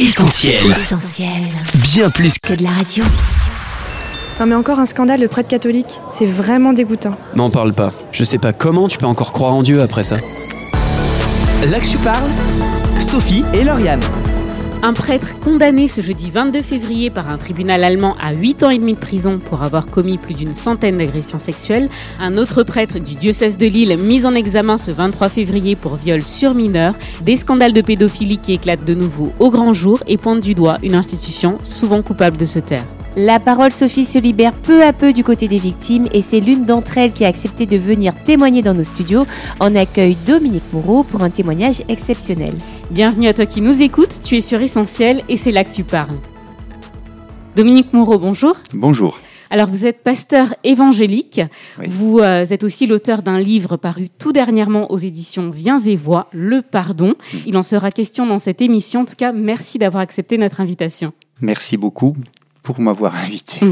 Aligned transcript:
Essentiel. 0.00 0.56
Essentiel. 0.70 1.28
Bien 1.74 2.08
plus 2.08 2.38
que... 2.38 2.54
Que 2.54 2.58
de 2.58 2.62
la 2.62 2.70
radio. 2.70 3.04
Non 4.40 4.46
mais 4.46 4.54
encore 4.54 4.78
un 4.78 4.86
scandale 4.86 5.20
de 5.20 5.26
prêtre 5.26 5.50
catholique, 5.50 6.00
c'est 6.10 6.24
vraiment 6.24 6.72
dégoûtant. 6.72 7.10
M'en 7.34 7.50
parle 7.50 7.74
pas. 7.74 7.92
Je 8.10 8.24
sais 8.24 8.38
pas 8.38 8.54
comment 8.54 8.88
tu 8.88 8.96
peux 8.96 9.04
encore 9.04 9.30
croire 9.32 9.52
en 9.52 9.62
Dieu 9.62 9.82
après 9.82 10.02
ça. 10.02 10.16
Là 11.70 11.80
que 11.80 11.86
tu 11.86 11.98
parles, 11.98 12.30
Sophie 12.98 13.44
et 13.52 13.62
Lauriane. 13.62 14.00
Un 14.82 14.94
prêtre 14.94 15.38
condamné 15.40 15.88
ce 15.88 16.00
jeudi 16.00 16.30
22 16.30 16.62
février 16.62 17.10
par 17.10 17.28
un 17.28 17.36
tribunal 17.36 17.84
allemand 17.84 18.16
à 18.18 18.32
8 18.32 18.62
ans 18.62 18.70
et 18.70 18.78
demi 18.78 18.94
de 18.94 18.98
prison 18.98 19.38
pour 19.38 19.62
avoir 19.62 19.88
commis 19.88 20.16
plus 20.16 20.32
d'une 20.32 20.54
centaine 20.54 20.96
d'agressions 20.96 21.38
sexuelles. 21.38 21.90
Un 22.18 22.38
autre 22.38 22.62
prêtre 22.62 22.98
du 22.98 23.14
diocèse 23.14 23.58
de 23.58 23.66
Lille 23.66 23.98
mis 23.98 24.24
en 24.24 24.32
examen 24.32 24.78
ce 24.78 24.90
23 24.90 25.28
février 25.28 25.76
pour 25.76 25.96
viol 25.96 26.22
sur 26.22 26.54
mineur. 26.54 26.94
Des 27.20 27.36
scandales 27.36 27.74
de 27.74 27.82
pédophilie 27.82 28.38
qui 28.38 28.54
éclatent 28.54 28.86
de 28.86 28.94
nouveau 28.94 29.34
au 29.38 29.50
grand 29.50 29.74
jour 29.74 30.02
et 30.06 30.16
pointent 30.16 30.40
du 30.40 30.54
doigt 30.54 30.78
une 30.82 30.94
institution 30.94 31.58
souvent 31.62 32.00
coupable 32.00 32.38
de 32.38 32.46
se 32.46 32.58
taire. 32.58 32.86
La 33.16 33.40
parole 33.40 33.72
Sophie 33.72 34.04
se 34.04 34.18
libère 34.18 34.52
peu 34.52 34.84
à 34.84 34.92
peu 34.92 35.12
du 35.12 35.24
côté 35.24 35.48
des 35.48 35.58
victimes 35.58 36.06
et 36.12 36.22
c'est 36.22 36.38
l'une 36.38 36.64
d'entre 36.64 36.96
elles 36.96 37.12
qui 37.12 37.24
a 37.24 37.28
accepté 37.28 37.66
de 37.66 37.76
venir 37.76 38.14
témoigner 38.22 38.62
dans 38.62 38.72
nos 38.74 38.84
studios. 38.84 39.26
On 39.58 39.74
accueille 39.74 40.16
Dominique 40.26 40.72
Moreau 40.72 41.02
pour 41.02 41.22
un 41.22 41.30
témoignage 41.30 41.82
exceptionnel. 41.88 42.54
Bienvenue 42.90 43.26
à 43.26 43.34
toi 43.34 43.46
qui 43.46 43.60
nous 43.60 43.82
écoutes, 43.82 44.20
tu 44.24 44.36
es 44.36 44.40
sur 44.40 44.60
Essentiel 44.62 45.22
et 45.28 45.36
c'est 45.36 45.50
là 45.50 45.64
que 45.64 45.72
tu 45.72 45.82
parles. 45.82 46.16
Dominique 47.56 47.92
Moreau, 47.92 48.18
bonjour. 48.18 48.54
Bonjour. 48.72 49.18
Alors 49.52 49.66
vous 49.66 49.84
êtes 49.84 50.04
pasteur 50.04 50.54
évangélique, 50.62 51.40
Oui. 51.80 51.86
vous 51.88 52.20
euh, 52.20 52.44
êtes 52.48 52.62
aussi 52.62 52.86
l'auteur 52.86 53.22
d'un 53.22 53.40
livre 53.40 53.76
paru 53.76 54.08
tout 54.20 54.32
dernièrement 54.32 54.92
aux 54.92 54.98
éditions 54.98 55.50
Viens 55.50 55.80
et 55.80 55.96
Voix, 55.96 56.28
Le 56.30 56.62
Pardon. 56.62 57.14
Il 57.44 57.56
en 57.56 57.64
sera 57.64 57.90
question 57.90 58.24
dans 58.28 58.38
cette 58.38 58.62
émission. 58.62 59.00
En 59.00 59.04
tout 59.04 59.16
cas, 59.16 59.32
merci 59.32 59.78
d'avoir 59.78 60.00
accepté 60.04 60.38
notre 60.38 60.60
invitation. 60.60 61.12
Merci 61.40 61.76
beaucoup 61.76 62.14
invité. 63.14 63.66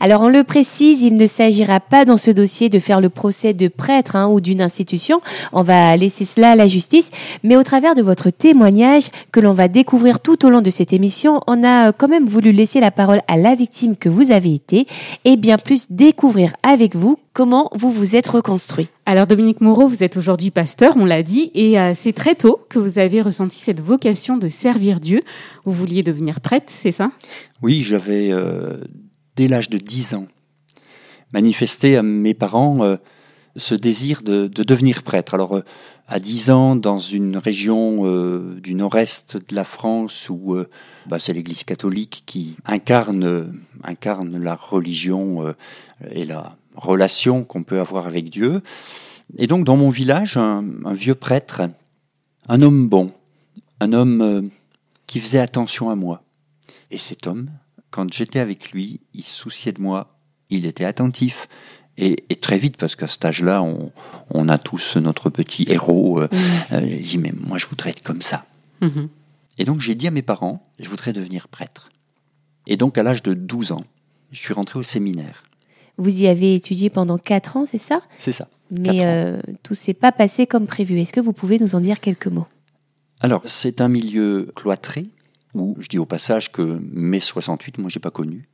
Alors 0.00 0.22
on 0.22 0.28
le 0.28 0.44
précise, 0.44 1.02
il 1.02 1.16
ne 1.16 1.26
s'agira 1.26 1.80
pas 1.80 2.04
dans 2.04 2.16
ce 2.16 2.30
dossier 2.30 2.68
de 2.68 2.78
faire 2.78 3.00
le 3.00 3.08
procès 3.08 3.52
de 3.52 3.68
prêtre 3.68 4.16
hein, 4.16 4.28
ou 4.28 4.40
d'une 4.40 4.62
institution. 4.62 5.20
On 5.52 5.62
va 5.62 5.96
laisser 5.96 6.24
cela 6.24 6.52
à 6.52 6.56
la 6.56 6.66
justice. 6.66 7.10
Mais 7.44 7.56
au 7.56 7.62
travers 7.62 7.94
de 7.94 8.02
votre 8.02 8.30
témoignage 8.30 9.08
que 9.32 9.40
l'on 9.40 9.52
va 9.52 9.68
découvrir 9.68 10.20
tout 10.20 10.44
au 10.44 10.50
long 10.50 10.60
de 10.60 10.70
cette 10.70 10.92
émission, 10.92 11.40
on 11.46 11.62
a 11.62 11.88
euh, 11.88 11.92
quand 11.96 12.08
même 12.08 12.26
voulu 12.26 12.52
laisser 12.52 12.80
la 12.80 12.90
parole 12.90 13.20
à 13.28 13.36
la 13.36 13.54
victime 13.54 13.96
que 13.96 14.08
vous 14.08 14.30
avez 14.30 14.54
été 14.54 14.86
et 15.24 15.36
bien 15.36 15.58
plus 15.58 15.90
découvrir 15.90 16.52
avec 16.62 16.96
vous 16.96 17.18
comment 17.40 17.70
vous 17.72 17.90
vous 17.90 18.16
êtes 18.16 18.28
reconstruit. 18.28 18.88
Alors 19.06 19.26
Dominique 19.26 19.62
Moreau, 19.62 19.88
vous 19.88 20.04
êtes 20.04 20.18
aujourd'hui 20.18 20.50
pasteur, 20.50 20.92
on 20.98 21.06
l'a 21.06 21.22
dit, 21.22 21.50
et 21.54 21.80
euh, 21.80 21.92
c'est 21.94 22.12
très 22.12 22.34
tôt 22.34 22.60
que 22.68 22.78
vous 22.78 22.98
avez 22.98 23.22
ressenti 23.22 23.58
cette 23.58 23.80
vocation 23.80 24.36
de 24.36 24.50
servir 24.50 25.00
Dieu. 25.00 25.22
Vous 25.64 25.72
vouliez 25.72 26.02
devenir 26.02 26.42
prêtre, 26.42 26.66
c'est 26.66 26.92
ça? 26.92 27.10
Oui, 27.62 27.80
j'avais, 27.80 28.30
euh, 28.30 28.84
dès 29.36 29.48
l'âge 29.48 29.70
de 29.70 29.78
10 29.78 30.16
ans, 30.16 30.26
manifesté 31.32 31.96
à 31.96 32.02
mes 32.02 32.34
parents 32.34 32.84
euh, 32.84 32.96
ce 33.56 33.74
désir 33.74 34.20
de, 34.22 34.46
de 34.46 34.62
devenir 34.62 35.02
prêtre. 35.02 35.32
Alors, 35.32 35.56
euh, 35.56 35.64
à 36.08 36.20
10 36.20 36.50
ans, 36.50 36.76
dans 36.76 36.98
une 36.98 37.38
région 37.38 38.00
euh, 38.04 38.60
du 38.60 38.74
nord-est 38.74 39.38
de 39.38 39.54
la 39.54 39.64
France 39.64 40.28
où 40.28 40.56
euh, 40.56 40.68
bah, 41.06 41.18
c'est 41.18 41.32
l'Église 41.32 41.64
catholique 41.64 42.24
qui 42.26 42.56
incarne, 42.66 43.54
incarne 43.82 44.36
la 44.36 44.56
religion 44.56 45.46
euh, 45.46 45.52
et 46.10 46.26
la 46.26 46.58
relation 46.80 47.44
qu'on 47.44 47.62
peut 47.62 47.80
avoir 47.80 48.06
avec 48.06 48.30
Dieu. 48.30 48.62
Et 49.38 49.46
donc, 49.46 49.64
dans 49.64 49.76
mon 49.76 49.90
village, 49.90 50.36
un, 50.36 50.64
un 50.84 50.94
vieux 50.94 51.14
prêtre, 51.14 51.62
un 52.48 52.62
homme 52.62 52.88
bon, 52.88 53.12
un 53.80 53.92
homme 53.92 54.20
euh, 54.22 54.42
qui 55.06 55.20
faisait 55.20 55.38
attention 55.38 55.90
à 55.90 55.96
moi. 55.96 56.22
Et 56.90 56.98
cet 56.98 57.26
homme, 57.26 57.50
quand 57.90 58.12
j'étais 58.12 58.40
avec 58.40 58.72
lui, 58.72 59.00
il 59.14 59.22
se 59.22 59.32
souciait 59.32 59.72
de 59.72 59.80
moi, 59.80 60.08
il 60.48 60.66
était 60.66 60.84
attentif. 60.84 61.48
Et, 61.96 62.24
et 62.30 62.36
très 62.36 62.58
vite, 62.58 62.76
parce 62.76 62.96
qu'à 62.96 63.06
cet 63.06 63.24
âge-là, 63.24 63.62
on, 63.62 63.92
on 64.30 64.48
a 64.48 64.58
tous 64.58 64.96
notre 64.96 65.28
petit 65.30 65.66
héros. 65.68 66.20
euh, 66.20 66.28
euh, 66.72 66.80
il 66.82 67.02
dit, 67.02 67.18
mais 67.18 67.32
moi, 67.32 67.58
je 67.58 67.66
voudrais 67.66 67.90
être 67.90 68.02
comme 68.02 68.22
ça. 68.22 68.46
Mhm. 68.80 69.08
Et 69.58 69.64
donc, 69.64 69.80
j'ai 69.80 69.94
dit 69.94 70.08
à 70.08 70.10
mes 70.10 70.22
parents, 70.22 70.66
je 70.78 70.88
voudrais 70.88 71.12
devenir 71.12 71.48
prêtre. 71.48 71.90
Et 72.66 72.76
donc, 72.76 72.96
à 72.96 73.02
l'âge 73.02 73.22
de 73.22 73.34
12 73.34 73.72
ans, 73.72 73.84
je 74.32 74.38
suis 74.38 74.54
rentré 74.54 74.78
au 74.78 74.82
séminaire. 74.82 75.44
Vous 76.00 76.22
y 76.22 76.28
avez 76.28 76.54
étudié 76.54 76.88
pendant 76.88 77.18
quatre 77.18 77.58
ans, 77.58 77.66
c'est 77.66 77.76
ça? 77.76 78.00
C'est 78.16 78.32
ça. 78.32 78.48
Mais 78.70 79.04
euh, 79.04 79.38
tout 79.62 79.74
s'est 79.74 79.92
pas 79.92 80.12
passé 80.12 80.46
comme 80.46 80.66
prévu. 80.66 80.98
Est-ce 80.98 81.12
que 81.12 81.20
vous 81.20 81.34
pouvez 81.34 81.58
nous 81.58 81.74
en 81.74 81.80
dire 81.80 82.00
quelques 82.00 82.28
mots? 82.28 82.46
Alors, 83.20 83.42
c'est 83.44 83.82
un 83.82 83.88
milieu 83.88 84.50
cloîtré, 84.56 85.10
où 85.52 85.76
je 85.78 85.88
dis 85.88 85.98
au 85.98 86.06
passage 86.06 86.52
que 86.52 86.80
mai 86.90 87.20
68, 87.20 87.76
moi, 87.76 87.90
j'ai 87.90 88.00
pas 88.00 88.10
connu. 88.10 88.48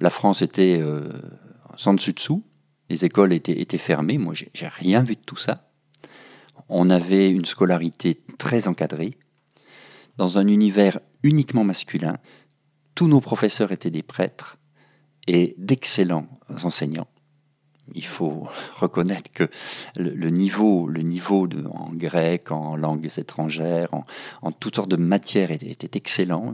La 0.00 0.10
France 0.10 0.42
était 0.42 0.78
euh, 0.78 1.08
sans 1.78 1.94
dessus-dessous, 1.94 2.44
les 2.90 3.06
écoles 3.06 3.32
étaient, 3.32 3.58
étaient 3.58 3.78
fermées, 3.78 4.18
moi, 4.18 4.34
j'ai 4.34 4.66
rien 4.66 5.02
vu 5.02 5.14
de 5.14 5.20
tout 5.24 5.38
ça. 5.38 5.70
On 6.68 6.90
avait 6.90 7.30
une 7.30 7.46
scolarité 7.46 8.20
très 8.36 8.68
encadrée, 8.68 9.14
dans 10.18 10.36
un 10.36 10.46
univers 10.46 11.00
uniquement 11.22 11.64
masculin. 11.64 12.18
Tous 12.94 13.08
nos 13.08 13.22
professeurs 13.22 13.72
étaient 13.72 13.90
des 13.90 14.02
prêtres 14.02 14.58
et 15.26 15.54
d'excellents 15.58 16.28
enseignants. 16.64 17.06
Il 17.94 18.04
faut 18.04 18.48
reconnaître 18.74 19.30
que 19.32 19.48
le, 19.96 20.30
niveau, 20.30 20.88
le 20.88 21.02
niveau 21.02 21.48
en 21.70 21.90
grec, 21.92 22.50
en 22.50 22.76
langues 22.76 23.10
étrangères, 23.16 23.94
en, 23.94 24.04
en 24.42 24.52
toutes 24.52 24.76
sortes 24.76 24.90
de 24.90 24.96
matières 24.96 25.50
était, 25.50 25.70
était 25.70 25.96
excellent. 25.96 26.52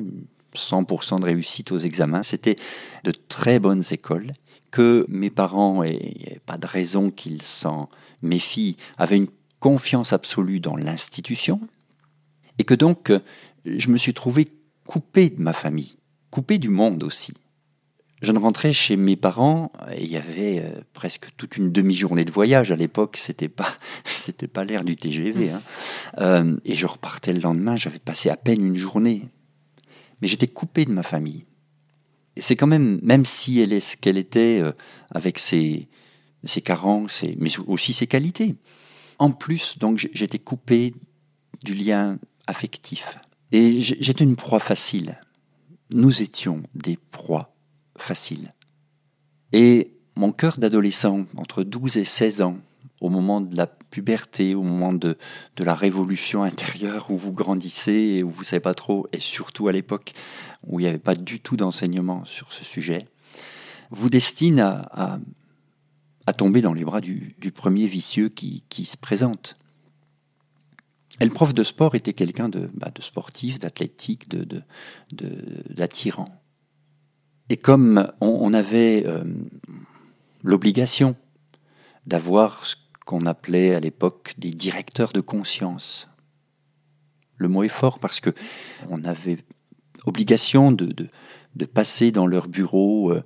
100% 0.55 1.21
de 1.21 1.25
réussite 1.25 1.73
aux 1.73 1.79
examens. 1.79 2.23
C'était 2.23 2.57
de 3.05 3.13
très 3.13 3.59
bonnes 3.59 3.85
écoles 3.91 4.33
que 4.71 5.07
mes 5.09 5.31
parents, 5.31 5.85
et 5.85 5.99
il 6.17 6.19
n'y 6.19 6.27
avait 6.27 6.41
pas 6.45 6.59
de 6.59 6.67
raison 6.67 7.11
qu'ils 7.11 7.43
s'en 7.43 7.89
méfient, 8.23 8.77
avaient 8.99 9.17
une 9.17 9.29
confiance 9.61 10.13
absolue 10.13 10.61
dans 10.61 10.77
l'institution. 10.77 11.61
Et 12.59 12.65
que 12.65 12.75
donc, 12.75 13.11
euh, 13.11 13.21
je 13.65 13.89
me 13.89 13.97
suis 13.97 14.15
trouvé 14.15 14.49
coupé 14.87 15.31
de 15.31 15.41
ma 15.41 15.53
famille, 15.53 15.97
coupé 16.31 16.59
du 16.59 16.69
monde 16.69 17.05
aussi. 17.05 17.35
Je 18.23 18.31
ne 18.31 18.39
rentrais 18.39 18.73
chez 18.73 18.97
mes 18.97 19.17
parents 19.17 19.73
et 19.91 20.05
il 20.05 20.11
y 20.11 20.17
avait 20.17 20.61
euh, 20.61 20.81
presque 20.93 21.31
toute 21.37 21.57
une 21.57 21.73
demi-journée 21.73 22.25
de 22.25 22.31
voyage 22.31 22.71
à 22.71 22.77
l'époque. 22.77 23.17
C'était 23.17 23.49
pas, 23.49 23.69
c'était 24.05 24.47
pas 24.47 24.65
l'ère 24.65 24.85
du 24.85 24.95
TGV. 24.95 25.51
Hein. 25.51 25.61
Euh, 26.19 26.57
et 26.65 26.75
je 26.75 26.87
repartais 26.87 27.33
le 27.33 27.41
lendemain. 27.41 27.75
J'avais 27.75 27.99
passé 27.99 28.31
à 28.31 28.37
peine 28.37 28.65
une 28.65 28.77
journée, 28.77 29.29
mais 30.21 30.29
j'étais 30.29 30.47
coupé 30.47 30.85
de 30.85 30.93
ma 30.93 31.03
famille. 31.03 31.47
Et 32.37 32.41
c'est 32.41 32.55
quand 32.55 32.69
même, 32.69 33.01
même 33.03 33.27
si 33.27 33.59
elle 33.59 33.73
est 33.73 33.81
ce 33.81 33.97
qu'elle 33.97 34.19
était, 34.19 34.61
euh, 34.63 34.73
avec 35.11 35.41
ses, 35.41 35.89
ses 36.45 36.63
carences, 36.63 37.25
et, 37.25 37.37
mais 37.41 37.51
aussi 37.67 37.93
ses 37.93 38.07
qualités. 38.07 38.55
En 39.19 39.33
plus, 39.33 39.79
donc, 39.79 40.09
j'étais 40.13 40.39
coupé 40.39 40.95
du 41.65 41.75
lien 41.75 42.19
affectif. 42.47 43.19
Et 43.51 43.81
j'étais 43.81 44.25
une 44.25 44.37
proie 44.37 44.61
facile. 44.61 45.21
Nous 45.93 46.23
étions 46.23 46.63
des 46.75 46.99
proies 47.11 47.52
faciles. 48.03 48.53
Et 49.53 49.95
mon 50.17 50.33
cœur 50.33 50.59
d'adolescent, 50.59 51.27
entre 51.37 51.63
12 51.63 51.97
et 51.97 52.05
16 52.05 52.43
ans, 52.43 52.59
au 53.01 53.09
moment 53.09 53.41
de 53.41 53.57
la 53.57 53.67
puberté, 53.67 54.55
au 54.55 54.63
moment 54.63 54.93
de, 54.93 55.17
la 55.59 55.75
révolution 55.75 56.43
intérieure 56.43 57.11
où 57.11 57.17
vous 57.17 57.33
grandissez 57.33 57.93
et 57.93 58.23
où 58.23 58.31
vous 58.31 58.45
savez 58.45 58.61
pas 58.61 58.75
trop, 58.75 59.07
et 59.13 59.21
surtout 59.21 59.69
à 59.69 59.73
l'époque 59.73 60.13
où 60.67 60.79
il 60.79 60.85
n'y 60.85 60.89
avait 60.89 60.99
pas 60.99 61.17
du 61.17 61.41
tout 61.41 61.57
d'enseignement 61.57 62.25
sur 62.25 62.53
ce 62.53 62.65
sujet, 62.65 63.07
vous 63.91 64.09
destine 64.09 64.61
à, 64.61 65.19
tomber 66.37 66.63
dans 66.63 66.73
les 66.73 66.85
bras 66.85 67.01
du, 67.01 67.35
premier 67.55 67.87
vicieux 67.87 68.29
qui, 68.29 68.85
se 68.85 68.97
présente. 68.97 69.57
Et 71.21 71.25
le 71.25 71.31
prof 71.31 71.53
de 71.53 71.63
sport 71.63 71.95
était 71.95 72.15
quelqu'un 72.15 72.49
de, 72.49 72.71
bah, 72.75 72.91
de 72.95 73.03
sportif, 73.03 73.59
d'athlétique, 73.59 74.29
de, 74.29 74.45
de, 74.45 74.63
de- 75.13 75.75
d'attirant. 75.75 76.42
Et 77.53 77.59
comme 77.59 78.11
on, 78.23 78.55
avait 78.55 79.05
euh, 79.05 79.25
l'obligation 80.43 81.17
d'avoir 82.07 82.65
ce 82.65 82.77
qu'on 83.05 83.27
appelait 83.27 83.75
à 83.75 83.81
l'époque 83.81 84.33
des 84.39 84.53
directeurs 84.53 85.13
de 85.13 85.21
conscience, 85.21 86.09
le 87.37 87.49
mot 87.49 87.63
est 87.63 87.69
fort 87.69 87.99
parce 87.99 88.21
que 88.21 88.31
on 88.89 89.05
avait 89.05 89.37
obligation 90.07 90.73
de, 90.73 90.95
de, 91.55 91.67
passer 91.67 92.11
dans 92.11 92.27
leur 92.27 92.49
bureau, 92.49 93.13
euh, 93.13 93.23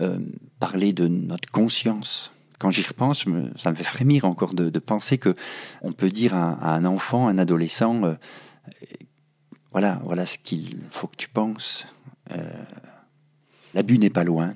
euh, 0.00 0.18
parler 0.58 0.92
de 0.92 1.06
notre 1.06 1.48
conscience. 1.48 2.32
Quand 2.58 2.72
j'y 2.72 2.82
repense, 2.82 3.26
ça 3.62 3.70
me 3.70 3.76
fait 3.76 3.84
frémir 3.84 4.24
encore 4.24 4.54
de, 4.54 4.76
penser 4.80 5.18
que 5.18 5.36
on 5.82 5.92
peut 5.92 6.10
dire 6.10 6.34
à, 6.34 6.74
un 6.74 6.84
enfant, 6.84 7.28
un 7.28 7.38
adolescent, 7.38 8.02
voilà, 9.70 10.00
voilà 10.02 10.26
ce 10.26 10.38
qu'il 10.38 10.80
faut 10.90 11.06
que 11.06 11.14
tu 11.16 11.28
penses. 11.28 11.86
Euh, 13.74 13.74
l'abus 13.74 13.98
n'est 13.98 14.10
pas 14.10 14.24
loin. 14.24 14.54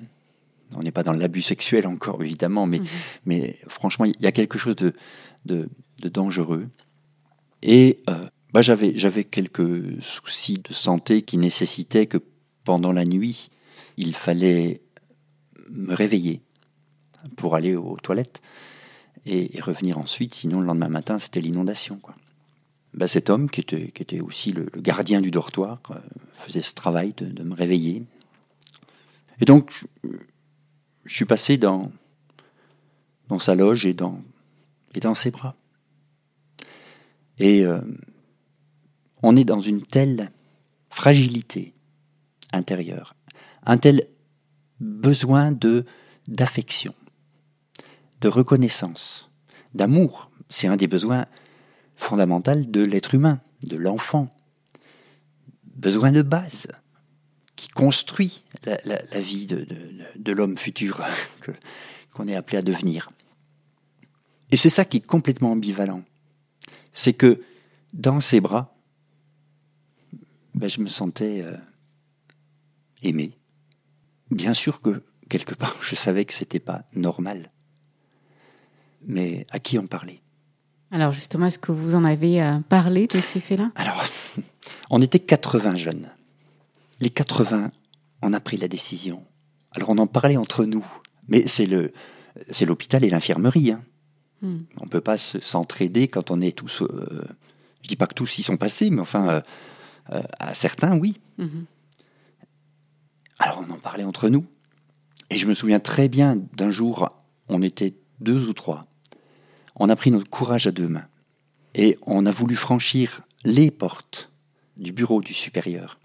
On 0.76 0.82
n'est 0.82 0.92
pas 0.92 1.02
dans 1.02 1.12
l'abus 1.12 1.42
sexuel 1.42 1.86
encore, 1.86 2.22
évidemment, 2.22 2.66
mais, 2.66 2.80
mais 3.26 3.58
franchement, 3.68 4.06
il 4.06 4.14
y 4.20 4.26
a 4.26 4.32
quelque 4.32 4.58
chose 4.58 4.76
de, 4.76 4.94
de, 5.44 5.68
de 6.00 6.08
dangereux. 6.08 6.68
Et 7.62 7.98
euh, 8.08 8.28
bah, 8.52 8.62
j'avais, 8.62 8.92
j'avais 8.96 9.24
quelques 9.24 10.02
soucis 10.02 10.58
de 10.58 10.72
santé 10.72 11.22
qui 11.22 11.36
nécessitaient 11.36 12.06
que 12.06 12.18
pendant 12.64 12.92
la 12.92 13.04
nuit, 13.04 13.50
il 13.96 14.14
fallait 14.14 14.82
me 15.70 15.94
réveiller 15.94 16.40
pour 17.36 17.54
aller 17.54 17.76
aux 17.76 17.96
toilettes 17.96 18.42
et, 19.26 19.60
revenir 19.60 19.98
ensuite. 19.98 20.34
Sinon, 20.34 20.60
le 20.60 20.66
lendemain 20.66 20.88
matin, 20.88 21.18
c'était 21.18 21.40
l'inondation. 21.40 21.96
Quoi. 21.96 22.14
Bah, 22.94 23.06
cet 23.06 23.30
homme, 23.30 23.48
qui 23.48 23.60
était, 23.60 23.90
qui 23.90 24.02
était 24.02 24.20
aussi 24.20 24.52
le, 24.52 24.66
gardien 24.76 25.20
du 25.20 25.30
dortoir, 25.30 25.80
euh, 25.90 25.94
faisait 26.32 26.62
ce 26.62 26.74
travail 26.74 27.14
de, 27.16 27.26
de, 27.26 27.42
me 27.42 27.54
réveiller. 27.54 28.02
Et 29.42 29.44
donc, 29.44 29.72
je 31.04 31.12
suis 31.12 31.24
passé 31.24 31.58
dans, 31.58 31.90
sa 33.40 33.56
loge 33.56 33.84
et 33.86 33.92
dans, 33.92 34.22
et 34.94 35.00
dans 35.00 35.16
ses 35.16 35.32
bras. 35.32 35.56
Et 37.38 37.66
euh, 37.66 37.80
on 39.20 39.34
est 39.34 39.42
dans 39.42 39.60
une 39.60 39.82
telle 39.82 40.30
fragilité 40.90 41.74
intérieure, 42.52 43.16
un 43.64 43.78
tel 43.78 44.06
besoin 44.78 45.50
de 45.50 45.84
d'affection, 46.28 46.94
de 48.20 48.28
reconnaissance, 48.28 49.28
d'amour. 49.74 50.30
C'est 50.50 50.68
un 50.68 50.76
des 50.76 50.86
besoins 50.86 51.26
fondamentaux 51.96 52.62
de 52.64 52.80
l'être 52.80 53.12
humain, 53.16 53.40
de 53.66 53.76
l'enfant. 53.76 54.28
Besoin 55.64 56.12
de 56.12 56.22
base 56.22 56.68
qui 57.62 57.68
construit 57.68 58.42
la, 58.64 59.20
vie 59.20 59.46
de, 59.46 59.64
de 60.16 60.32
l'homme 60.32 60.58
futur 60.58 61.00
qu'on 62.12 62.26
est 62.26 62.34
appelé 62.34 62.58
à 62.58 62.62
devenir. 62.62 63.12
Et 64.50 64.56
c'est 64.56 64.68
ça 64.68 64.84
qui 64.84 64.96
est 64.96 65.06
complètement 65.06 65.52
ambivalent. 65.52 66.02
C'est 66.92 67.12
que 67.12 67.40
dans 67.92 68.18
ses 68.18 68.40
bras, 68.40 68.74
ben, 70.56 70.68
je 70.68 70.80
me 70.80 70.88
sentais 70.88 71.42
euh, 71.42 71.56
aimé. 73.02 73.38
Bien 74.32 74.54
sûr 74.54 74.80
que 74.80 75.00
quelque 75.28 75.54
part, 75.54 75.76
je 75.82 75.94
savais 75.94 76.24
que 76.24 76.34
c'était 76.34 76.58
pas 76.58 76.82
normal. 76.94 77.52
Mais 79.06 79.46
à 79.50 79.60
qui 79.60 79.78
en 79.78 79.86
parler? 79.86 80.20
Alors 80.90 81.12
justement, 81.12 81.46
est-ce 81.46 81.60
que 81.60 81.70
vous 81.70 81.94
en 81.94 82.02
avez 82.02 82.42
euh, 82.42 82.58
parlé 82.68 83.06
de 83.06 83.20
ces 83.20 83.38
faits-là? 83.38 83.70
Alors, 83.76 84.04
on 84.90 85.00
était 85.00 85.20
80 85.20 85.76
jeunes. 85.76 86.10
Les 87.02 87.10
80, 87.10 87.72
on 88.22 88.32
a 88.32 88.38
pris 88.38 88.56
la 88.56 88.68
décision. 88.68 89.24
Alors 89.72 89.90
on 89.90 89.98
en 89.98 90.06
parlait 90.06 90.36
entre 90.36 90.64
nous, 90.64 90.86
mais 91.26 91.48
c'est 91.48 91.66
le, 91.66 91.92
c'est 92.48 92.64
l'hôpital 92.64 93.02
et 93.02 93.10
l'infirmerie. 93.10 93.72
Hein. 93.72 93.82
Hmm. 94.40 94.60
On 94.76 94.84
ne 94.84 94.88
peut 94.88 95.00
pas 95.00 95.18
s'entraider 95.18 96.06
quand 96.06 96.30
on 96.30 96.40
est 96.40 96.56
tous. 96.56 96.82
Euh, 96.82 97.24
je 97.82 97.88
dis 97.88 97.96
pas 97.96 98.06
que 98.06 98.14
tous 98.14 98.38
y 98.38 98.44
sont 98.44 98.56
passés, 98.56 98.88
mais 98.90 99.00
enfin, 99.00 99.28
euh, 99.28 99.40
euh, 100.12 100.22
à 100.38 100.54
certains, 100.54 100.96
oui. 100.96 101.18
Hmm. 101.38 101.64
Alors 103.40 103.64
on 103.68 103.72
en 103.72 103.78
parlait 103.78 104.04
entre 104.04 104.28
nous. 104.28 104.46
Et 105.28 105.38
je 105.38 105.48
me 105.48 105.54
souviens 105.54 105.80
très 105.80 106.08
bien 106.08 106.36
d'un 106.54 106.70
jour, 106.70 107.10
on 107.48 107.62
était 107.62 107.94
deux 108.20 108.46
ou 108.46 108.52
trois. 108.52 108.86
On 109.74 109.88
a 109.88 109.96
pris 109.96 110.12
notre 110.12 110.30
courage 110.30 110.68
à 110.68 110.70
deux 110.70 110.86
mains. 110.86 111.08
Et 111.74 111.96
on 112.06 112.26
a 112.26 112.30
voulu 112.30 112.54
franchir 112.54 113.22
les 113.42 113.72
portes 113.72 114.30
du 114.76 114.92
bureau 114.92 115.20
du 115.20 115.34
supérieur. 115.34 115.98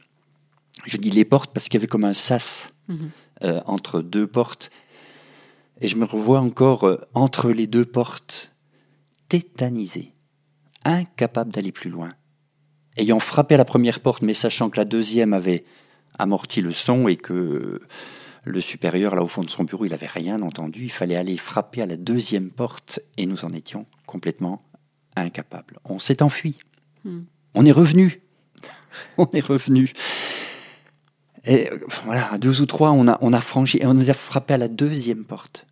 Je 0.88 0.98
dis 0.98 1.12
les 1.12 1.26
portes 1.26 1.52
parce 1.54 1.66
qu'il 1.66 1.76
y 1.76 1.82
avait 1.82 1.88
comme 1.88 2.06
un 2.06 2.14
sas 2.14 2.72
hmm. 2.88 3.08
entre 3.68 4.02
deux 4.02 4.26
portes. 4.26 4.72
Et 5.80 5.88
je 5.88 5.96
me 5.96 6.06
revois 6.06 6.40
encore 6.40 6.86
euh, 6.86 6.98
entre 7.14 7.52
les 7.52 7.68
deux 7.68 7.86
portes, 7.86 8.56
tétanisé, 9.30 10.14
incapable 10.86 11.52
d'aller 11.52 11.72
plus 11.72 11.90
loin. 11.90 12.14
Ayant 12.96 13.20
frappé 13.20 13.56
à 13.56 13.58
la 13.60 13.66
première 13.66 14.00
porte, 14.00 14.24
mais 14.24 14.34
sachant 14.34 14.70
que 14.70 14.78
la 14.78 14.86
deuxième 14.86 15.34
avait 15.34 15.66
amorti 16.18 16.62
le 16.62 16.72
son 16.72 17.08
et 17.08 17.16
que 17.16 17.34
euh, 17.34 17.88
le 18.44 18.62
supérieur, 18.62 19.14
là 19.14 19.22
au 19.22 19.28
fond 19.28 19.44
de 19.44 19.50
son 19.50 19.66
bureau, 19.66 19.86
il 19.86 19.92
n'avait 19.92 20.08
rien 20.08 20.42
entendu, 20.42 20.86
il 20.86 20.92
fallait 20.92 21.16
aller 21.16 21.38
frapper 21.38 21.84
à 21.84 21.86
la 21.86 21.98
deuxième 21.98 22.50
porte 22.50 23.00
et 23.18 23.28
nous 23.28 23.46
en 23.46 23.54
étions 23.54 23.86
complètement 24.08 24.64
incapables. 25.16 25.78
On 25.86 26.00
s'est 26.00 26.24
enfui. 26.24 26.58
Hmm. 27.06 27.22
On 27.54 27.66
est 27.66 27.72
revenu. 27.72 28.22
on 29.20 29.30
est 29.34 29.46
revenu. 29.46 29.94
Et 31.48 31.70
voilà, 32.04 32.34
à 32.34 32.38
deux 32.38 32.62
ou 32.62 32.66
trois, 32.66 32.92
on 32.92 33.08
a, 33.08 33.18
on 33.22 33.32
a 33.32 33.40
franchi 33.40 33.78
et 33.78 33.86
on 33.86 33.98
a 33.98 34.14
frappé 34.14 34.54
à 34.54 34.58
la 34.58 34.68
deuxième 34.68 35.24
porte. 35.24 35.66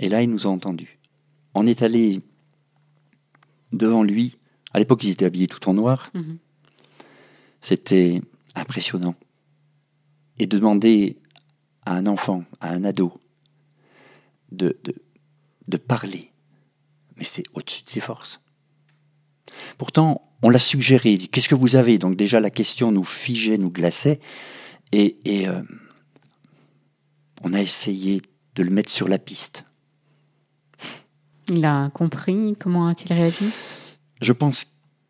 Et 0.00 0.08
là, 0.08 0.22
il 0.22 0.30
nous 0.30 0.46
a 0.46 0.50
entendus. 0.50 0.98
On 1.54 1.66
est 1.66 1.82
allé 1.82 2.22
devant 3.72 4.02
lui. 4.02 4.38
À 4.72 4.78
l'époque, 4.78 5.04
ils 5.04 5.10
étaient 5.10 5.26
habillés 5.26 5.46
tout 5.46 5.68
en 5.68 5.74
noir. 5.74 6.10
Mhm. 6.14 6.38
C'était 7.60 8.22
impressionnant. 8.54 9.14
Et 10.38 10.46
demander 10.46 11.18
à 11.84 11.94
un 11.94 12.06
enfant, 12.06 12.44
à 12.60 12.70
un 12.70 12.84
ado, 12.84 13.20
de, 14.52 14.78
de, 14.84 14.94
de 15.68 15.76
parler, 15.76 16.30
mais 17.16 17.24
c'est 17.24 17.44
au-dessus 17.54 17.82
de 17.82 17.90
ses 17.90 18.00
forces. 18.00 18.40
Pourtant, 19.78 20.25
on 20.46 20.48
l'a 20.48 20.60
suggéré. 20.60 21.18
Qu'est-ce 21.18 21.48
que 21.48 21.56
vous 21.56 21.74
avez? 21.74 21.98
Donc 21.98 22.14
déjà, 22.14 22.38
la 22.38 22.50
question 22.50 22.92
nous 22.92 23.02
figeait, 23.02 23.58
nous 23.58 23.68
glaçait. 23.68 24.20
Et, 24.92 25.16
euh, 25.48 25.60
on 27.42 27.52
a 27.52 27.60
essayé 27.60 28.22
de 28.54 28.62
le 28.62 28.70
mettre 28.70 28.92
sur 28.92 29.08
la 29.08 29.18
piste. 29.18 29.64
Il 31.48 31.64
a 31.64 31.90
compris. 31.92 32.54
Comment 32.60 32.86
a-t-il 32.86 33.12
réagi? 33.18 33.46
Je 34.20 34.32
pense 34.32 34.66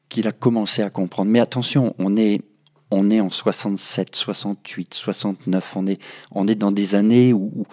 qu'il 0.08 0.26
a 0.26 0.32
commencé 0.32 0.80
à 0.80 0.88
comprendre. 0.88 1.30
Mais 1.30 1.40
attention, 1.40 1.94
on 1.98 2.16
est, 2.16 2.40
on 2.90 3.10
est 3.10 3.20
en 3.20 3.28
67, 3.28 4.16
68, 4.16 4.94
69. 4.94 5.76
On 5.76 5.86
est, 5.86 6.02
on 6.32 6.48
est 6.48 6.54
dans 6.54 6.72
des 6.72 6.94
années 6.94 7.34
où, 7.34 7.66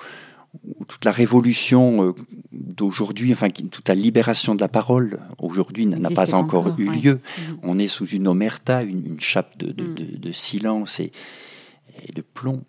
toute 0.87 1.05
la 1.05 1.11
révolution 1.11 2.09
euh, 2.09 2.13
d'aujourd'hui, 2.51 3.31
enfin 3.33 3.49
toute 3.49 3.87
la 3.87 3.95
libération 3.95 4.55
de 4.55 4.61
la 4.61 4.67
parole 4.67 5.19
aujourd'hui 5.39 5.85
n'a 5.85 6.09
pas 6.09 6.33
encore, 6.35 6.79
eu 6.79 6.89
lieu. 6.89 7.13
Mm. 7.13 7.53
On 7.63 7.79
est 7.79 7.87
sous 7.87 8.07
une 8.07 8.27
omerta, 8.27 8.83
une, 8.83 9.19
chape 9.19 9.57
de, 9.57 9.71
de, 9.71 10.29
mm. 10.29 10.33
silence 10.33 10.99
et, 10.99 11.11
de 12.13 12.21
plomb. 12.21 12.63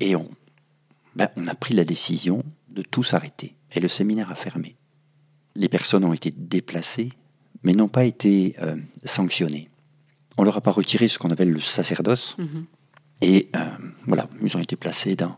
Et, 0.00 0.16
on, 0.16 0.28
ben, 1.16 1.28
on 1.36 1.46
a 1.46 1.54
pris 1.54 1.74
la 1.74 1.84
décision 1.84 2.42
de 2.70 2.82
tout 2.82 3.02
s'arrêter. 3.02 3.56
Et 3.74 3.80
le 3.80 3.88
séminaire 3.88 4.30
a 4.30 4.34
fermé. 4.34 4.76
Les 5.54 5.68
personnes 5.68 6.04
ont 6.04 6.14
été 6.14 6.32
déplacées, 6.36 7.10
mais 7.62 7.72
n'ont 7.72 7.88
pas 7.88 8.04
été 8.04 8.56
euh, 8.62 8.76
sanctionnées. 9.04 9.68
On 10.38 10.44
leur 10.44 10.56
a 10.56 10.60
pas 10.60 10.70
retiré 10.70 11.08
ce 11.08 11.18
qu'on 11.18 11.30
appelle 11.30 11.50
le 11.50 11.60
sacerdoce. 11.60 12.36
Mm-hmm. 12.38 12.64
Et 13.22 13.50
euh, 13.54 13.64
voilà, 14.06 14.28
ils 14.42 14.56
ont 14.56 14.60
été 14.60 14.76
placés 14.76 15.14
dans, 15.14 15.36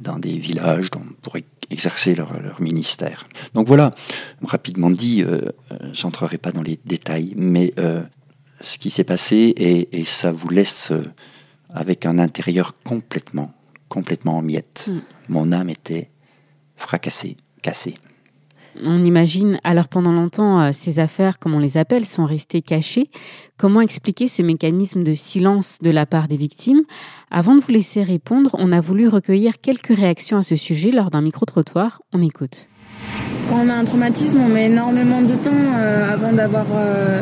dans 0.00 0.18
des 0.18 0.38
villages 0.38 0.90
pour 1.22 1.36
exercer 1.70 2.14
leur, 2.14 2.32
ministère. 2.60 3.26
Donc 3.54 3.66
voilà, 3.66 3.94
rapidement 4.42 4.90
dit, 4.90 5.22
euh, 5.22 5.40
euh, 5.72 5.90
j'entrerai 5.92 6.38
pas 6.38 6.52
dans 6.52 6.62
les 6.62 6.78
détails, 6.84 7.32
mais 7.36 7.72
euh, 7.78 8.02
ce 8.60 8.78
qui 8.78 8.90
s'est 8.90 9.04
passé 9.04 9.36
et, 9.56 10.00
et, 10.00 10.04
ça 10.04 10.30
vous 10.30 10.48
laisse 10.48 10.90
euh, 10.90 11.02
avec 11.70 12.06
un 12.06 12.18
intérieur 12.18 12.74
complètement, 12.84 13.52
complètement 13.88 14.38
en 14.38 14.42
miettes. 14.42 14.88
Mm. 14.88 14.98
Mon 15.28 15.52
âme 15.52 15.70
était 15.70 16.10
fracassée, 16.76 17.36
cassée. 17.62 17.94
On 18.82 19.04
imagine, 19.04 19.58
alors 19.62 19.88
pendant 19.88 20.12
longtemps, 20.12 20.60
euh, 20.60 20.70
ces 20.72 20.98
affaires, 20.98 21.38
comme 21.38 21.54
on 21.54 21.58
les 21.58 21.76
appelle, 21.76 22.04
sont 22.04 22.24
restées 22.24 22.62
cachées. 22.62 23.08
Comment 23.56 23.80
expliquer 23.80 24.26
ce 24.26 24.42
mécanisme 24.42 25.04
de 25.04 25.14
silence 25.14 25.78
de 25.80 25.90
la 25.90 26.06
part 26.06 26.26
des 26.26 26.36
victimes? 26.36 26.82
Avant 27.30 27.54
de 27.54 27.60
vous 27.60 27.70
laisser 27.70 28.02
répondre, 28.02 28.50
on 28.58 28.72
a 28.72 28.80
voulu 28.80 29.08
recueillir 29.08 29.60
quelques 29.60 29.96
réactions 29.96 30.38
à 30.38 30.42
ce 30.42 30.56
sujet 30.56 30.90
lors 30.90 31.10
d'un 31.10 31.20
micro-trottoir. 31.20 32.02
On 32.12 32.20
écoute. 32.20 32.68
Quand 33.48 33.56
on 33.64 33.68
a 33.68 33.74
un 33.74 33.84
traumatisme, 33.84 34.40
on 34.40 34.48
met 34.48 34.66
énormément 34.66 35.22
de 35.22 35.34
temps 35.34 35.50
euh, 35.52 36.12
avant 36.12 36.32
euh, 36.36 37.20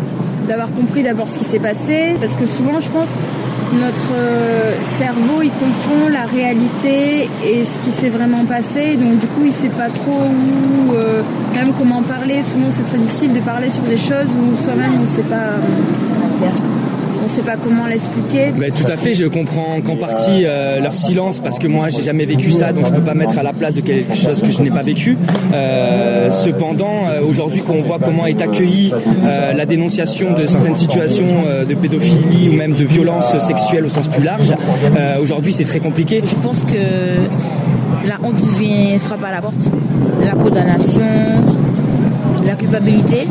d'avoir 0.49 0.73
compris 0.73 1.03
d'abord 1.03 1.29
ce 1.29 1.39
qui 1.39 1.45
s'est 1.45 1.59
passé. 1.59 2.17
Parce 2.21 2.35
que 2.35 2.47
souvent, 2.47 2.81
je 2.81 2.89
pense, 2.89 3.19
notre 3.73 4.13
euh, 4.15 4.73
cerveau, 4.99 5.43
il 5.43 5.51
confond 5.51 6.09
la 6.11 6.25
réalité 6.25 7.29
et 7.45 7.65
ce 7.65 7.85
qui 7.85 7.93
s'est 7.93 8.11
vraiment 8.11 8.45
passé. 8.45 8.97
Donc 8.97 9.19
du 9.19 9.27
coup, 9.27 9.43
il 9.45 9.53
sait 9.53 9.69
pas 9.69 9.89
trop 9.89 10.23
où, 10.25 10.93
même 11.55 11.73
comment 11.79 12.03
parler. 12.03 12.43
Souvent, 12.43 12.69
c'est 12.71 12.85
très 12.85 12.99
difficile 12.99 13.33
de 13.33 13.41
parler 13.41 13.71
sur 13.71 13.83
des 13.85 13.97
choses 13.97 14.37
où 14.37 14.57
soi-même, 14.57 15.01
on 15.01 15.07
sait 15.07 15.23
pas 15.23 15.57
on 17.23 17.27
ne 17.27 17.31
sait 17.31 17.43
pas 17.43 17.57
comment 17.57 17.87
l'expliquer. 17.87 18.53
tout 18.53 18.93
à 18.93 18.97
fait, 18.97 19.15
je 19.15 19.27
comprends 19.27 19.81
qu'en 19.81 19.97
partie 19.97 20.45
euh, 20.45 20.81
leur 20.81 20.95
silence 20.95 21.41
parce 21.41 21.59
que 21.59 21.69
moi 21.69 21.89
j'ai 21.89 22.03
jamais 22.03 22.25
vécu 22.25 22.51
ça, 22.51 22.73
donc 22.73 22.87
je 22.87 22.93
peux 22.93 23.01
pas 23.01 23.15
mettre 23.15 23.39
à 23.39 23.43
la 23.43 23.53
place 23.53 23.77
de 23.77 23.81
quelque 23.81 24.15
chose 24.15 24.43
que 24.43 24.51
je 24.51 24.61
n'ai 24.63 24.71
pas 24.71 24.83
vécu. 24.83 25.17
Euh, 25.55 26.31
cependant, 26.31 27.07
euh, 27.07 27.23
aujourd'hui, 27.23 27.63
quand 27.65 27.75
on 27.75 27.83
voit 27.83 27.99
comment 27.99 28.27
est 28.27 28.41
accueillie 28.43 28.93
la 29.23 29.67
dénonciation 29.67 30.33
de 30.33 30.47
certaines 30.47 30.75
situations 30.75 31.27
de 31.69 31.75
pédophilie 31.75 32.49
ou 32.49 32.55
même 32.55 32.75
de 32.75 32.85
violence 32.85 33.39
sexuelle 33.39 33.85
au 33.85 33.89
sens 33.89 34.09
plus 34.09 34.23
large, 34.23 34.55
aujourd'hui 35.21 35.53
c'est 35.53 35.65
très 35.65 35.81
compliqué. 35.81 36.23
Je 36.25 36.35
pense 36.37 36.65
que 36.65 36.73
la 38.07 38.19
honte 38.23 38.41
vient 38.59 38.99
frapper 38.99 39.27
à 39.27 39.33
la 39.33 39.41
porte, 39.41 39.71
la 40.25 40.33
condamnation 40.33 41.01
la 42.47 42.57
culpabilité 42.57 43.29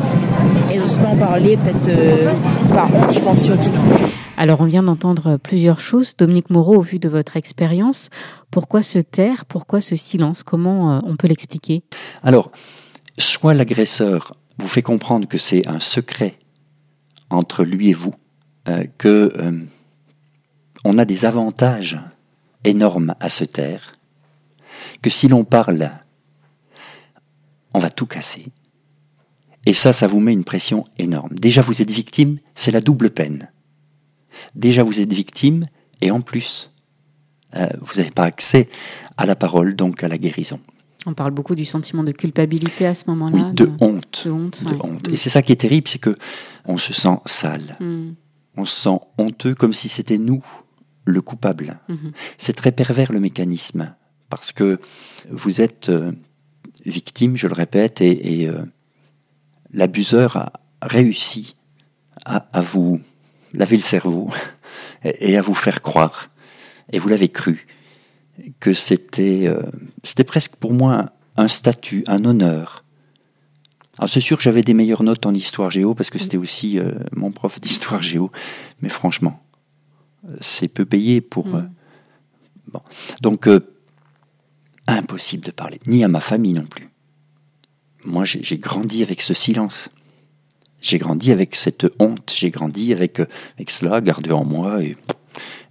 et 0.72 0.80
j'ose 0.80 0.98
pas 0.98 1.08
en 1.08 1.18
parler, 1.18 1.58
peut-être 1.58 1.90
euh, 1.90 2.34
par 2.74 2.94
honte, 2.94 3.14
je 3.14 3.20
pense 3.20 3.42
surtout. 3.42 3.70
Alors 4.38 4.62
on 4.62 4.66
vient 4.66 4.84
d'entendre 4.84 5.38
plusieurs 5.38 5.80
choses. 5.80 6.16
Dominique 6.18 6.50
Moreau, 6.50 6.78
au 6.78 6.82
vu 6.82 6.98
de 6.98 7.10
votre 7.10 7.38
expérience, 7.38 8.10
pourquoi 8.50 8.82
se 8.82 9.00
taire? 9.00 9.46
Pourquoi 9.46 9.82
ce 9.82 9.96
silence? 9.96 10.44
Comment 10.44 10.98
euh, 10.98 11.00
on 11.04 11.16
peut 11.16 11.28
l'expliquer? 11.28 11.84
Alors, 12.24 12.52
soit 13.18 13.54
l'agresseur 13.54 14.36
vous 14.58 14.68
fait 14.68 14.82
comprendre 14.82 15.28
que 15.28 15.38
c'est 15.38 15.68
un 15.68 15.80
secret 15.80 16.38
entre 17.30 17.64
lui 17.64 17.90
et 17.90 17.94
vous, 17.94 18.14
euh, 18.68 18.84
que 18.98 19.32
euh, 19.38 19.60
on 20.86 20.98
a 20.98 21.06
des 21.06 21.26
avantages 21.26 22.00
énormes 22.64 23.16
à 23.20 23.30
se 23.30 23.44
taire, 23.44 23.94
que 25.02 25.10
si 25.10 25.28
l'on 25.28 25.44
parle, 25.44 25.92
on 27.74 27.80
va 27.80 27.90
tout 27.90 28.06
casser. 28.06 28.48
Et 29.66 29.74
ça, 29.74 29.94
ça 29.94 30.08
vous 30.08 30.20
met 30.20 30.34
une 30.34 30.44
pression 30.44 30.84
énorme. 30.98 31.34
Déjà, 31.34 31.62
vous 31.62 31.82
êtes 31.82 31.92
victime, 31.92 32.38
c'est 32.56 32.72
la 32.72 32.82
double 32.82 33.12
peine. 33.12 33.52
Déjà, 34.56 34.84
vous 34.84 35.00
êtes 35.00 35.14
victime, 35.14 35.64
et 36.02 36.10
en 36.12 36.22
plus, 36.22 36.72
euh, 37.56 37.68
vous 37.80 37.98
n'avez 37.98 38.12
pas 38.12 38.24
accès 38.24 38.70
à 39.18 39.26
la 39.26 39.36
parole, 39.36 39.76
donc 39.76 40.04
à 40.04 40.08
la 40.08 40.18
guérison. 40.18 40.60
On 41.06 41.14
parle 41.14 41.32
beaucoup 41.32 41.56
du 41.56 41.66
sentiment 41.66 42.04
de 42.04 42.12
culpabilité 42.12 42.86
à 42.86 42.96
ce 42.96 43.06
moment-là. 43.08 43.36
Oui, 43.36 43.54
de 43.54 43.70
honte. 43.82 44.24
De 44.26 44.32
honte, 44.32 44.64
de 44.64 44.70
ouais. 44.70 44.78
honte. 44.84 45.10
Mm. 45.10 45.14
Et 45.14 45.18
c'est 45.18 45.30
ça 45.30 45.42
qui 45.42 45.52
est 45.52 45.58
terrible, 45.58 45.88
c'est 45.88 46.00
que 46.00 46.16
on 46.66 46.78
se 46.78 46.94
sent 46.94 47.18
sale. 47.26 47.78
Mm. 47.80 48.12
On 48.58 48.66
se 48.66 48.82
sent 48.82 49.00
honteux 49.18 49.56
comme 49.56 49.74
si 49.74 49.90
c'était 49.90 50.18
nous 50.18 50.44
le 51.06 51.22
coupable. 51.22 51.80
Mhm. 51.90 52.12
C'est 52.38 52.54
très 52.54 52.72
pervers 52.72 53.12
le 53.12 53.20
mécanisme 53.20 53.96
parce 54.30 54.52
que 54.52 54.80
vous 55.30 55.62
êtes 55.62 55.90
euh, 55.90 56.12
victime, 56.86 57.36
je 57.36 57.48
le 57.48 57.54
répète, 57.54 58.02
et, 58.02 58.42
et, 58.42 58.50
euh, 58.50 58.64
l'abuseur 59.74 60.38
a 60.38 60.54
réussi 60.82 61.56
à, 62.26 62.48
à 62.54 62.62
vous 62.62 63.00
laver 63.54 63.78
le 63.78 63.84
cerveau 63.84 64.30
et, 65.04 65.32
et 65.32 65.38
à 65.38 65.42
vous 65.42 65.54
faire 65.54 65.82
croire, 65.82 66.30
et 66.92 67.00
vous 67.00 67.10
l'avez 67.10 67.30
cru, 67.30 67.68
que 68.60 68.74
c'était 68.74 69.48
euh, 69.48 69.62
c'était 70.04 70.24
presque 70.24 70.56
pour 70.56 70.74
moi 70.74 71.12
un 71.38 71.48
statut, 71.48 72.04
un 72.08 72.26
honneur. 72.26 72.84
Alors 73.98 74.10
c'est 74.10 74.22
sûr 74.22 74.38
que 74.38 74.44
j'avais 74.44 74.64
des 74.64 74.74
meilleures 74.74 75.04
notes 75.04 75.26
en 75.26 75.34
histoire 75.34 75.70
géo 75.70 75.94
parce 75.94 76.10
que 76.10 76.18
c'était 76.18 76.38
aussi 76.38 76.80
euh, 76.80 76.92
mon 77.12 77.32
prof 77.32 77.60
d'histoire 77.60 78.02
géo, 78.02 78.32
mais 78.82 78.90
franchement, 78.90 79.40
euh, 80.28 80.36
c'est 80.42 80.68
peu 80.68 80.86
payé 80.86 81.22
pour. 81.22 81.56
euh, 81.56 81.64
bon. 82.72 82.82
Donc, 83.22 83.48
euh, 83.48 83.60
impossible 84.88 85.46
de 85.46 85.52
parler, 85.52 85.80
ni 85.88 86.04
à 86.04 86.08
ma 86.08 86.20
famille 86.20 86.54
non 86.54 86.66
plus. 86.66 86.90
Moi, 88.06 88.26
j'ai 88.26 88.58
grandi 88.58 89.04
avec 89.04 89.22
ce 89.22 89.34
silence. 89.34 89.90
J'ai 90.82 90.98
grandi 90.98 91.32
avec 91.32 91.54
cette 91.56 91.86
honte, 92.00 92.34
j'ai 92.36 92.50
grandi 92.50 92.92
avec, 92.92 93.20
avec 93.20 93.70
cela 93.70 94.02
gardé 94.02 94.32
en 94.32 94.44
moi 94.46 94.82
et, 94.84 94.98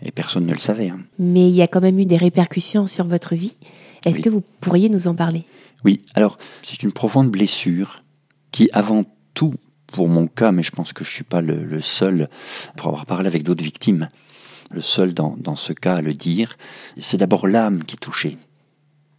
et 0.03 0.13
personne 0.13 0.47
ne 0.47 0.53
le 0.53 0.59
savait. 0.61 0.91
hein. 0.91 1.01
Mais 1.19 1.49
il 1.49 1.55
y 1.55 1.63
a 1.63 1.67
quand 1.67 1.81
même 1.81 1.99
eu 1.99 2.07
des 2.07 2.17
répercussions 2.17 2.87
sur 2.87 3.07
votre 3.07 3.35
vie. 3.35 3.57
Est-ce 4.05 4.17
Oui. 4.17 4.23
que 4.23 4.29
vous 4.31 4.43
pourriez 4.61 4.89
nous 4.89 5.09
en 5.09 5.15
parler? 5.17 5.45
Oui, 5.85 6.03
alors 6.15 6.37
c'est 6.63 6.83
une 6.85 6.93
profonde 6.93 7.29
blessure 7.31 8.05
qui, 8.53 8.71
avant 8.73 9.05
tout, 9.35 9.53
pour 9.89 10.09
mon 10.09 10.29
cas, 10.29 10.53
mais 10.53 10.63
je 10.63 10.71
pense 10.71 10.93
que 10.93 11.03
je 11.05 11.11
suis 11.11 11.25
pas 11.25 11.41
le, 11.43 11.65
le 11.65 11.83
seul, 11.83 12.29
pour 12.77 12.87
avoir 12.89 13.05
parlé 13.07 13.27
avec 13.27 13.43
d'autres 13.43 13.65
victimes, 13.65 14.09
le 14.71 14.81
seul 14.81 15.13
dans, 15.13 15.37
dans 15.39 15.57
ce 15.57 15.73
cas 15.73 15.95
à 15.97 16.01
le 16.03 16.13
dire, 16.15 16.57
c'est 16.97 17.17
d'abord 17.17 17.49
l'âme 17.49 17.83
qui 17.83 17.97
est 17.97 17.99
touchée. 17.99 18.37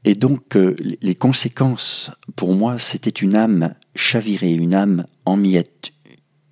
Et 0.03 0.15
donc, 0.15 0.55
euh, 0.55 0.75
les- 1.01 1.15
conséquences, 1.15 2.09
pour 2.35 2.53
moi, 2.55 2.79
c'était 2.79 3.09
une 3.09 3.35
âme 3.35 3.75
chavirée, 3.95 4.51
une 4.51 4.73
âme 4.73 5.05
en 5.25 5.37
miettes, 5.37 5.91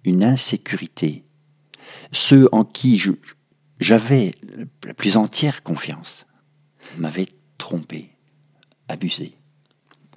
une 0.04 0.24
insécurité. 0.24 1.24
Ceux 2.12 2.48
en 2.52 2.64
qui 2.64 3.02
j'avais 3.80 4.34
la 4.86 4.94
plus 4.94 5.18
entière 5.18 5.64
confiance 5.64 6.26
m'avaient 6.98 7.30
trompé, 7.58 8.12
abusé. 8.88 9.34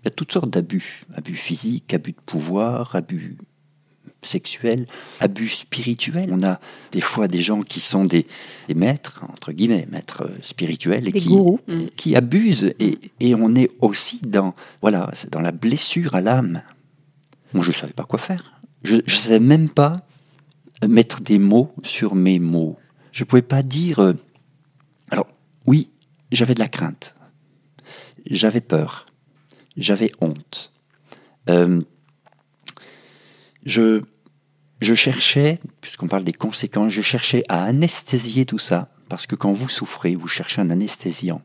Il 0.00 0.04
y 0.06 0.08
a 0.08 0.10
toutes 0.10 0.32
sortes 0.32 0.50
d'abus. 0.50 1.04
Abus 1.14 1.34
physiques, 1.34 1.94
abus 1.94 2.12
de 2.12 2.20
pouvoir, 2.26 2.94
abus 2.96 3.38
sexuels, 4.22 4.86
abus 5.20 5.48
spirituels. 5.48 6.30
On 6.32 6.42
a 6.42 6.60
des 6.92 7.00
fois 7.00 7.28
des 7.28 7.42
gens 7.42 7.60
qui 7.62 7.80
sont 7.80 8.04
des, 8.04 8.26
des 8.68 8.74
maîtres, 8.74 9.24
entre 9.28 9.52
guillemets, 9.52 9.86
maîtres 9.90 10.22
euh, 10.24 10.38
spirituels, 10.42 11.08
et 11.08 11.12
Des 11.12 11.20
qui, 11.96 12.16
abusent. 12.16 12.72
Et, 12.78 12.98
et 13.20 13.34
on 13.34 13.54
est 13.54 13.70
aussi 13.80 14.20
dans, 14.22 14.54
voilà, 14.80 15.10
c'est 15.12 15.30
dans 15.30 15.40
la 15.40 15.52
blessure 15.52 16.14
à 16.14 16.20
l'âme. 16.20 16.62
Moi, 17.52 17.64
je 17.64 17.70
ne 17.70 17.74
savais 17.74 17.92
pas 17.92 18.04
quoi 18.04 18.18
faire. 18.18 18.60
Je 18.84 18.96
ne 18.96 19.08
savais 19.08 19.40
même 19.40 19.68
pas 19.68 20.00
mettre 20.88 21.20
des 21.20 21.38
mots 21.38 21.72
sur 21.84 22.14
mes 22.14 22.38
mots. 22.38 22.76
Je 23.12 23.24
ne 23.24 23.26
pouvais 23.26 23.42
pas 23.42 23.62
dire... 23.62 24.00
euh, 24.00 24.14
Alors, 25.10 25.28
oui, 25.66 25.90
j'avais 26.30 26.54
de 26.54 26.60
la 26.60 26.68
crainte. 26.68 27.14
J'avais 28.28 28.60
peur. 28.60 29.06
J'avais 29.76 30.10
honte. 30.20 30.72
Euh, 31.48 31.82
je, 33.64 34.02
cherchais, 34.94 35.60
puisqu'on 35.80 36.08
parle 36.08 36.24
des 36.24 36.32
conséquences, 36.32 36.92
je 36.92 37.02
cherchais 37.02 37.44
à 37.48 37.64
anesthésier 37.64 38.44
tout 38.44 38.58
ça, 38.58 38.88
parce 39.08 39.26
que 39.26 39.36
quand 39.36 39.52
vous 39.52 39.68
souffrez, 39.68 40.14
vous 40.14 40.28
cherchez 40.28 40.60
un 40.60 40.70
anesthésiant. 40.70 41.42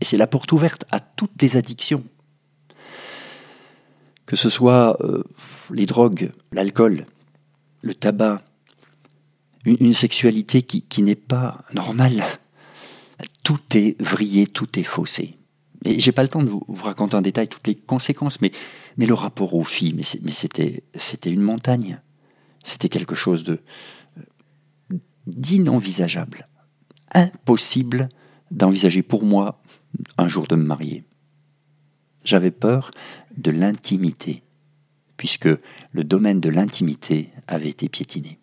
Et 0.00 0.04
c'est 0.04 0.16
la 0.16 0.26
porte 0.26 0.52
ouverte 0.52 0.84
à 0.90 1.00
toutes 1.00 1.40
les 1.40 1.56
addictions. 1.56 2.04
Que 4.26 4.36
ce 4.36 4.48
soit 4.48 4.96
euh, 5.02 5.22
les 5.70 5.86
drogues, 5.86 6.32
l'alcool, 6.52 7.06
le 7.82 7.94
tabac, 7.94 8.42
une, 9.64 9.76
une 9.80 9.94
sexualité 9.94 10.62
qui, 10.62 10.82
qui 10.82 11.02
n'est 11.02 11.14
pas 11.14 11.64
normale. 11.72 12.22
Tout 13.42 13.60
est 13.74 14.00
vrillé, 14.02 14.46
tout 14.46 14.78
est 14.78 14.84
faussé. 14.84 15.38
Et 15.86 16.00
j'ai 16.00 16.12
pas 16.12 16.22
le 16.22 16.28
temps 16.28 16.42
de 16.42 16.48
vous, 16.48 16.64
raconter 16.82 17.16
en 17.16 17.22
détail 17.22 17.48
toutes 17.48 17.66
les 17.66 17.76
conséquences, 17.76 18.40
mais, 18.40 18.50
le 18.96 19.14
rapport 19.14 19.54
aux 19.54 19.64
filles, 19.64 19.94
mais 19.94 20.32
c'était, 20.32 20.82
c'était 20.94 21.30
une 21.30 21.42
montagne. 21.42 22.00
C'était 22.64 22.88
quelque 22.88 23.14
chose 23.14 23.44
de 23.44 23.60
euh, 24.18 24.98
d'inenvisageable, 25.26 26.48
impossible 27.14 28.08
d'envisager 28.50 29.02
pour 29.02 29.24
moi 29.24 29.62
un 30.18 30.28
jour 30.28 30.46
de 30.46 30.56
me 30.56 30.64
marier. 30.64 31.04
J'avais 32.24 32.50
peur 32.50 32.90
de 33.36 33.52
l'intimité, 33.52 34.42
puisque 35.16 35.48
le 35.92 36.04
domaine 36.04 36.40
de 36.40 36.48
l'intimité 36.48 37.30
avait 37.46 37.68
été 37.68 37.88
piétiné. 37.88 38.40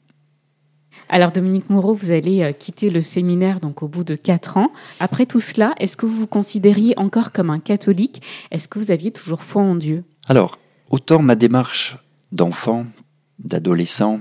Alors 1.09 1.31
Dominique 1.31 1.69
Moreau, 1.69 1.93
vous 1.93 2.11
allez 2.11 2.41
euh, 2.41 2.51
quitter 2.51 2.89
le 2.89 3.01
séminaire 3.01 3.59
donc 3.59 3.83
au 3.83 3.87
bout 3.87 4.03
de 4.03 4.15
quatre 4.15 4.57
ans. 4.57 4.71
Après 4.99 5.25
tout 5.25 5.39
cela, 5.39 5.73
est-ce 5.79 5.97
que 5.97 6.05
vous 6.05 6.17
vous 6.17 6.27
considériez 6.27 6.97
encore 6.97 7.31
comme 7.31 7.49
un 7.49 7.59
catholique? 7.59 8.21
Est-ce 8.51 8.67
que 8.67 8.79
vous 8.79 8.91
aviez 8.91 9.11
toujours 9.11 9.43
foi 9.43 9.61
en 9.61 9.75
Dieu? 9.75 10.03
Alors, 10.27 10.57
autant 10.89 11.21
ma 11.21 11.35
démarche 11.35 11.97
d'enfant, 12.31 12.85
d'adolescent, 13.39 14.19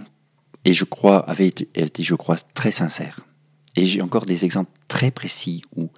et 0.65 0.75
je 0.75 0.85
crois, 0.85 1.19
avait 1.29 1.49
été, 1.49 1.69
été, 1.75 2.03
je 2.03 2.15
crois, 2.15 2.37
très 2.55 2.71
sincère. 2.71 3.21
Et 3.77 3.87
j'ai 3.87 4.03
encore 4.03 4.27
des 4.27 4.45
exemples 4.45 4.71
très 4.89 5.11
précis 5.11 5.65
où 5.77 5.89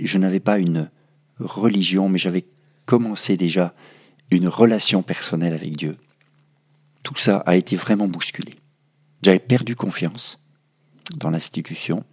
je 0.00 0.18
n'avais 0.18 0.40
pas 0.40 0.58
une 0.58 0.90
religion, 1.38 2.08
mais 2.08 2.18
j'avais 2.18 2.46
commencé 2.86 3.36
déjà 3.36 3.74
une 4.30 4.48
relation 4.48 5.02
personnelle 5.02 5.52
avec 5.52 5.76
Dieu. 5.76 5.96
Tout 7.02 7.16
ça 7.16 7.38
a 7.46 7.56
été 7.56 7.76
vraiment 7.76 8.08
bousculé. 8.08 8.54
J'avais 9.22 9.38
perdu 9.40 9.74
confiance 9.74 10.40
dans 11.16 11.30
l'institution, 11.30 12.04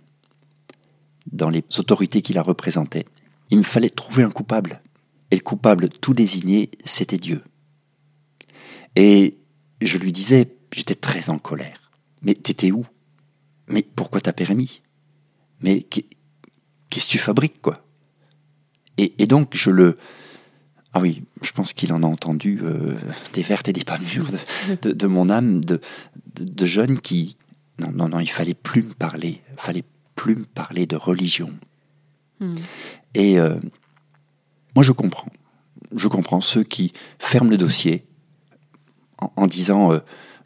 dans 1.31 1.49
les 1.49 1.63
autorités 1.77 2.21
qui 2.21 2.33
la 2.33 2.41
représentaient. 2.41 3.05
Il 3.49 3.59
me 3.59 3.63
fallait 3.63 3.89
trouver 3.89 4.23
un 4.23 4.29
coupable. 4.31 4.81
Et 5.31 5.35
le 5.37 5.41
coupable 5.41 5.89
tout 5.89 6.13
désigné, 6.13 6.69
c'était 6.85 7.17
Dieu. 7.17 7.43
Et 8.95 9.37
je 9.81 9.97
lui 9.97 10.11
disais, 10.11 10.55
j'étais 10.73 10.95
très 10.95 11.29
en 11.29 11.37
colère. 11.37 11.91
Mais 12.21 12.33
t'étais 12.33 12.71
où? 12.71 12.85
Mais 13.67 13.81
pourquoi 13.81 14.21
t'as 14.21 14.33
permis? 14.33 14.81
Mais 15.61 15.83
qu'est- 15.83 16.07
qu'est-ce 16.89 17.05
que 17.07 17.11
tu 17.11 17.17
fabriques, 17.17 17.61
quoi? 17.61 17.85
Et, 18.97 19.21
et 19.21 19.27
donc 19.27 19.55
je 19.55 19.69
le... 19.69 19.97
Ah 20.95 21.01
oui, 21.01 21.23
je 21.41 21.51
pense 21.51 21.73
qu'il 21.73 21.91
en 21.91 22.01
a 22.03 22.07
entendu 22.07 22.61
euh, 22.63 22.95
des 23.33 23.43
vertes 23.43 23.67
et 23.67 23.73
des 23.73 23.83
pas 23.83 23.99
mûres 23.99 24.31
de, 24.31 24.75
de, 24.81 24.91
de 24.93 25.07
mon 25.07 25.29
âme 25.29 25.63
de, 25.63 25.81
de, 26.35 26.43
de 26.45 26.65
jeune 26.65 26.99
qui... 26.99 27.37
Non, 27.79 27.91
non, 27.91 28.07
non, 28.07 28.19
il 28.21 28.29
fallait 28.29 28.53
plus 28.53 28.81
me 28.81 28.93
parler. 28.93 29.41
Il 29.51 29.61
fallait 29.61 29.83
plus 30.15 30.37
me 30.37 30.45
parler 30.45 30.87
de 30.87 30.95
religion. 30.95 31.51
Et 33.13 33.37
euh, 33.39 33.55
moi, 34.75 34.83
je 34.83 34.93
comprends. 34.93 35.31
Je 35.95 36.07
comprends 36.07 36.41
ceux 36.41 36.63
qui 36.63 36.93
ferment 37.19 37.49
le 37.49 37.57
dossier 37.57 38.05
en, 39.19 39.31
en 39.35 39.47
disant 39.47 39.99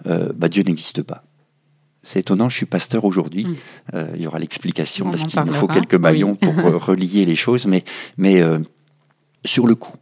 euh, 0.08 0.34
bah, 0.36 0.50
Dieu 0.50 0.64
n'existe 0.64 1.04
pas. 1.04 1.24
C'est 2.02 2.22
étonnant, 2.22 2.50
je 2.50 2.58
suis 2.58 2.66
pasteur 2.66 3.06
aujourd'hui. 3.06 3.46
Euh, 3.94 4.10
il 4.16 4.22
y 4.22 4.28
aura 4.28 4.40
l'explication 4.40 5.06
On 5.06 5.12
parce 5.12 5.26
qu'il 5.26 5.42
nous 5.42 5.54
faut 5.54 5.68
quelques 5.68 5.94
maillons 5.96 6.38
oui. 6.42 6.50
pour 6.50 6.56
relier 6.56 7.26
les 7.26 7.36
choses, 7.36 7.68
mais, 7.68 7.84
mais 8.18 8.42
euh, 8.42 8.58
sur 9.46 9.68
le 9.68 9.76
coup, 9.76 9.94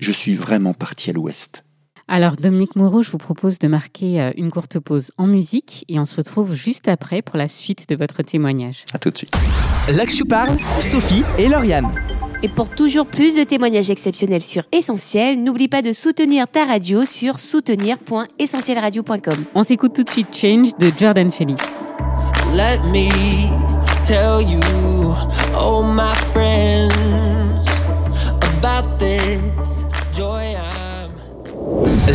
je 0.00 0.12
suis 0.12 0.34
vraiment 0.34 0.74
parti 0.74 1.10
à 1.10 1.12
l'ouest. 1.12 1.64
Alors 2.08 2.36
Dominique 2.36 2.74
Moreau, 2.74 3.02
je 3.02 3.10
vous 3.10 3.18
propose 3.18 3.58
de 3.60 3.68
marquer 3.68 4.20
euh, 4.20 4.32
une 4.36 4.50
courte 4.50 4.80
pause 4.80 5.12
en 5.16 5.28
musique 5.28 5.84
et 5.88 6.00
on 6.00 6.06
se 6.06 6.16
retrouve 6.16 6.54
juste 6.54 6.88
après 6.88 7.22
pour 7.22 7.36
la 7.36 7.46
suite 7.46 7.88
de 7.88 7.94
votre 7.94 8.22
témoignage. 8.22 8.84
À 8.92 8.98
tout 8.98 9.10
de 9.10 9.16
suite. 9.16 9.30
Là 9.94 10.04
que 10.06 10.12
je 10.12 10.24
parle, 10.24 10.56
Sophie 10.80 11.22
et 11.38 11.46
Lauriane. 11.48 11.88
Et 12.42 12.48
pour 12.48 12.68
toujours 12.70 13.06
plus 13.06 13.36
de 13.36 13.44
témoignages 13.44 13.90
exceptionnels 13.90 14.42
sur 14.42 14.64
Essentiel, 14.72 15.40
n'oublie 15.40 15.68
pas 15.68 15.82
de 15.82 15.92
soutenir 15.92 16.48
ta 16.48 16.64
radio 16.64 17.04
sur 17.04 17.38
soutenir.essentielradio.com. 17.38 19.44
On 19.54 19.62
s'écoute 19.62 19.94
tout 19.94 20.02
de 20.02 20.10
suite 20.10 20.34
Change 20.34 20.76
de 20.78 20.90
Jordan 20.98 21.30
Felice. 21.30 21.60
Let 22.54 22.80
me 22.90 23.08
tell 24.04 24.42
you, 24.42 24.58
oh 25.54 25.84
my 25.84 26.12
friends, 26.32 26.90
about 28.42 28.98
this 28.98 29.19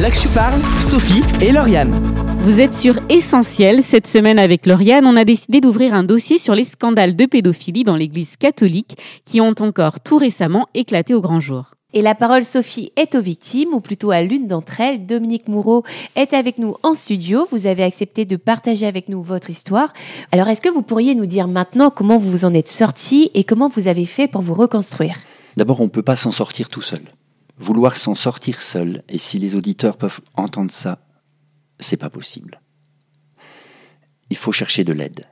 Là 0.01 0.11
que 0.11 0.17
je 0.17 0.27
parle, 0.27 0.61
Sophie 0.81 1.23
et 1.41 1.53
Lauriane. 1.53 1.93
Vous 2.41 2.59
êtes 2.59 2.73
sur 2.73 2.99
Essentiel. 3.07 3.81
Cette 3.81 4.07
semaine, 4.07 4.39
avec 4.39 4.65
Lauriane, 4.65 5.07
on 5.07 5.15
a 5.15 5.23
décidé 5.23 5.61
d'ouvrir 5.61 5.93
un 5.93 6.03
dossier 6.03 6.37
sur 6.37 6.53
les 6.53 6.65
scandales 6.65 7.15
de 7.15 7.25
pédophilie 7.25 7.85
dans 7.85 7.95
l'Église 7.95 8.35
catholique 8.35 8.97
qui 9.23 9.39
ont 9.39 9.55
encore 9.59 10.01
tout 10.01 10.17
récemment 10.17 10.65
éclaté 10.73 11.13
au 11.13 11.21
grand 11.21 11.39
jour. 11.39 11.75
Et 11.93 12.01
la 12.01 12.13
parole, 12.13 12.43
Sophie, 12.43 12.91
est 12.97 13.15
aux 13.15 13.21
victimes, 13.21 13.73
ou 13.73 13.79
plutôt 13.79 14.11
à 14.11 14.21
l'une 14.21 14.47
d'entre 14.47 14.81
elles. 14.81 15.05
Dominique 15.05 15.47
Moureau 15.47 15.85
est 16.17 16.33
avec 16.33 16.57
nous 16.57 16.75
en 16.83 16.93
studio. 16.93 17.47
Vous 17.51 17.65
avez 17.65 17.83
accepté 17.83 18.25
de 18.25 18.35
partager 18.35 18.87
avec 18.87 19.07
nous 19.07 19.23
votre 19.23 19.49
histoire. 19.49 19.93
Alors, 20.33 20.49
est-ce 20.49 20.61
que 20.61 20.69
vous 20.69 20.81
pourriez 20.81 21.15
nous 21.15 21.25
dire 21.25 21.47
maintenant 21.47 21.89
comment 21.89 22.17
vous 22.17 22.31
vous 22.31 22.45
en 22.45 22.53
êtes 22.53 22.69
sorti 22.69 23.31
et 23.33 23.45
comment 23.45 23.69
vous 23.69 23.87
avez 23.87 24.05
fait 24.05 24.27
pour 24.27 24.41
vous 24.41 24.55
reconstruire? 24.55 25.15
D'abord, 25.55 25.79
on 25.79 25.85
ne 25.85 25.89
peut 25.89 26.03
pas 26.03 26.17
s'en 26.17 26.33
sortir 26.33 26.67
tout 26.67 26.81
seul. 26.81 26.99
Vouloir 27.57 27.95
s'en 27.95 28.15
sortir 28.15 28.61
seul, 28.61 29.03
et 29.07 29.17
si 29.17 29.39
les 29.39 29.55
auditeurs 29.55 29.97
peuvent 29.97 30.19
entendre 30.35 30.71
ça, 30.71 31.07
c'est 31.79 31.97
pas 31.97 32.09
possible. 32.09 32.61
Il 34.29 34.37
faut 34.37 34.51
chercher 34.51 34.83
de 34.83 34.93
l'aide. 34.93 35.25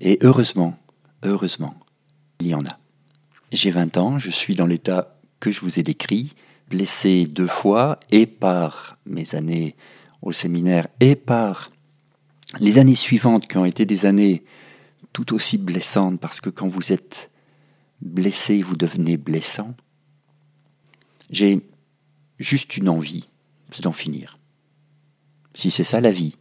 Et 0.00 0.18
heureusement, 0.22 0.78
heureusement, 1.22 1.74
il 2.40 2.48
y 2.48 2.54
en 2.54 2.64
a. 2.64 2.78
J'ai 3.52 3.70
20 3.70 3.96
ans, 3.96 4.18
je 4.18 4.30
suis 4.30 4.54
dans 4.54 4.66
l'état 4.66 5.18
que 5.40 5.50
je 5.50 5.60
vous 5.60 5.78
ai 5.78 5.82
décrit, 5.82 6.34
blessé 6.70 7.26
deux 7.26 7.46
fois, 7.46 7.98
et 8.10 8.26
par 8.26 8.98
mes 9.06 9.34
années 9.34 9.76
au 10.22 10.32
séminaire, 10.32 10.88
et 11.00 11.16
par 11.16 11.70
les 12.60 12.78
années 12.78 12.94
suivantes 12.94 13.46
qui 13.46 13.58
ont 13.58 13.64
été 13.64 13.84
des 13.84 14.06
années 14.06 14.44
tout 15.12 15.34
aussi 15.34 15.58
blessantes, 15.58 16.20
parce 16.20 16.40
que 16.40 16.50
quand 16.50 16.68
vous 16.68 16.92
êtes 16.92 17.30
blessé, 18.00 18.62
vous 18.62 18.76
devenez 18.76 19.16
blessant. 19.16 19.74
J'ai 21.30 21.60
juste 22.38 22.76
une 22.76 22.88
envie, 22.88 23.24
c'est 23.70 23.82
d'en 23.82 23.92
finir. 23.92 24.38
Si 25.54 25.70
c'est 25.70 25.84
ça 25.84 26.00
la 26.00 26.10
vie, 26.10 26.36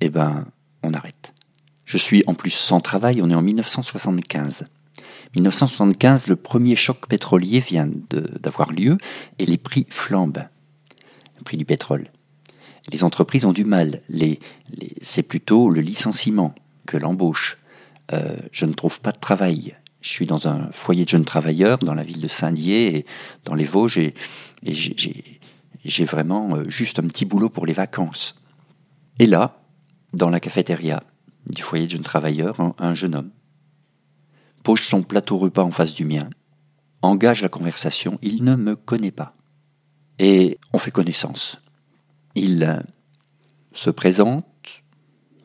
eh 0.00 0.08
ben, 0.08 0.46
on 0.82 0.94
arrête. 0.94 1.34
Je 1.84 1.98
suis 1.98 2.22
en 2.26 2.34
plus 2.34 2.50
sans 2.50 2.80
travail, 2.80 3.20
on 3.22 3.30
est 3.30 3.34
en 3.34 3.42
1975. 3.42 4.64
1975, 5.36 6.28
le 6.28 6.36
premier 6.36 6.76
choc 6.76 7.08
pétrolier 7.08 7.60
vient 7.60 7.90
d'avoir 8.10 8.72
lieu 8.72 8.98
et 9.38 9.46
les 9.46 9.58
prix 9.58 9.86
flambent, 9.90 10.44
le 11.38 11.42
prix 11.42 11.56
du 11.56 11.64
pétrole. 11.64 12.08
Les 12.92 13.02
entreprises 13.02 13.44
ont 13.44 13.52
du 13.52 13.64
mal. 13.64 14.00
C'est 15.00 15.22
plutôt 15.22 15.70
le 15.70 15.80
licenciement 15.80 16.54
que 16.86 16.96
l'embauche. 16.96 17.58
Euh, 18.12 18.36
je 18.52 18.66
ne 18.66 18.74
trouve 18.74 19.00
pas 19.00 19.12
de 19.12 19.18
travail. 19.18 19.74
Je 20.04 20.10
suis 20.10 20.26
dans 20.26 20.48
un 20.48 20.70
foyer 20.70 21.04
de 21.04 21.08
jeunes 21.08 21.24
travailleurs 21.24 21.78
dans 21.78 21.94
la 21.94 22.04
ville 22.04 22.20
de 22.20 22.28
Saint-Dié 22.28 22.94
et 22.94 23.06
dans 23.46 23.54
les 23.54 23.64
Vosges 23.64 23.96
et, 23.96 24.14
j'ai 24.62 26.04
vraiment 26.04 26.56
euh, 26.56 26.68
juste 26.68 26.98
un 26.98 27.08
petit 27.08 27.24
boulot 27.24 27.48
pour 27.48 27.64
les 27.64 27.72
vacances. 27.72 28.34
Et 29.18 29.26
là, 29.26 29.62
dans 30.12 30.28
la 30.28 30.40
cafétéria 30.40 31.02
du 31.46 31.62
foyer 31.62 31.86
de 31.86 31.90
jeunes 31.92 32.02
travailleurs, 32.02 32.58
un, 32.78 32.94
jeune 32.94 33.14
homme 33.14 33.30
pose 34.62 34.80
son 34.80 35.02
plateau 35.02 35.38
repas 35.38 35.62
en 35.62 35.70
face 35.70 35.94
du 35.94 36.04
mien, 36.04 36.28
engage 37.00 37.40
la 37.40 37.48
conversation, 37.48 38.18
il 38.20 38.44
ne 38.44 38.56
me 38.56 38.76
connaît 38.76 39.10
pas. 39.10 39.34
Et 40.18 40.58
on 40.74 40.78
fait 40.78 40.90
connaissance. 40.90 41.62
Il 42.34 42.62
euh, 42.62 42.78
se 43.72 43.88
présente, 43.88 44.44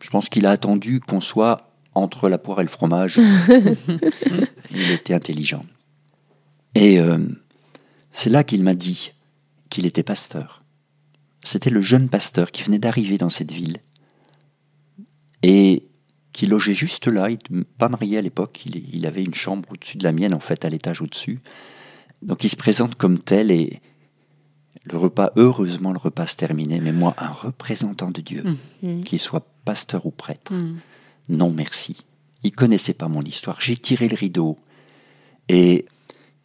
je 0.02 0.10
pense 0.10 0.28
qu'il 0.28 0.45
a 0.45 0.52
attendu 0.52 1.00
qu'on 1.00 1.22
soit 1.22 1.68
entre 1.95 2.30
la 2.30 2.38
poire 2.38 2.60
et 2.60 2.63
le 2.63 2.69
fromage. 2.69 3.17
il 4.71 4.91
était 4.91 5.13
intelligent. 5.13 5.65
Et 6.75 6.99
euh, 6.99 7.17
c'est 8.12 8.30
là 8.30 8.43
qu'il 8.43 8.63
m'a 8.63 8.75
dit, 8.75 9.13
qu'il 9.69 9.86
était 9.86 10.04
pasteur. 10.04 10.63
C'était 11.43 11.69
le 11.69 11.82
jeune 11.82 12.10
pasteur 12.10 12.52
qui 12.52 12.63
venait 12.63 12.80
d'arriver 12.80 13.17
dans 13.17 13.30
cette 13.30 13.52
ville 13.52 13.78
et 15.41 15.86
qui 16.34 16.45
logeait 16.45 16.73
juste 16.73 17.08
là, 17.08 17.28
il 17.30 17.34
n'était 17.49 17.69
pas 17.78 17.89
marié 17.89 18.17
à 18.17 18.21
l'époque, 18.21 18.65
il, 18.65 19.06
avait 19.06 19.23
une 19.23 19.34
chambre 19.34 19.69
au-dessus 19.71 19.97
de 19.97 20.04
la 20.04 20.12
mienne, 20.12 20.34
en 20.34 20.39
fait, 20.39 20.63
à 20.63 20.69
l'étage 20.69 21.02
au-dessus. 21.02 21.39
Donc 22.21 22.43
il 22.43 22.49
se 22.49 22.56
présente 22.56 22.95
comme 22.95 23.19
tel 23.19 23.52
et 23.52 23.82
le 24.84 24.97
repas, 24.97 25.32
heureusement, 25.36 25.91
le 25.91 25.97
repas 25.97 26.28
se 26.28 26.36
terminait, 26.36 26.80
mais 26.80 26.91
moi, 26.91 27.13
un 27.17 27.30
représentant 27.30 28.12
de 28.12 28.21
Dieu, 28.21 28.43
mmh. 28.84 29.04
qu'il 29.04 29.19
soit 29.19 29.45
pasteur 29.65 30.06
ou 30.06 30.12
prêtre, 30.12 30.54
mmh. 30.54 30.78
Non 31.30 31.52
merci. 31.52 32.04
Il 32.44 32.52
connaissait 32.52 32.94
pas 32.94 33.08
mon 33.08 33.22
histoire. 33.22 33.62
J'ai 33.62 33.78
tiré 33.78 34.08
le 34.08 34.15
rideau 34.15 34.58
et 35.48 35.86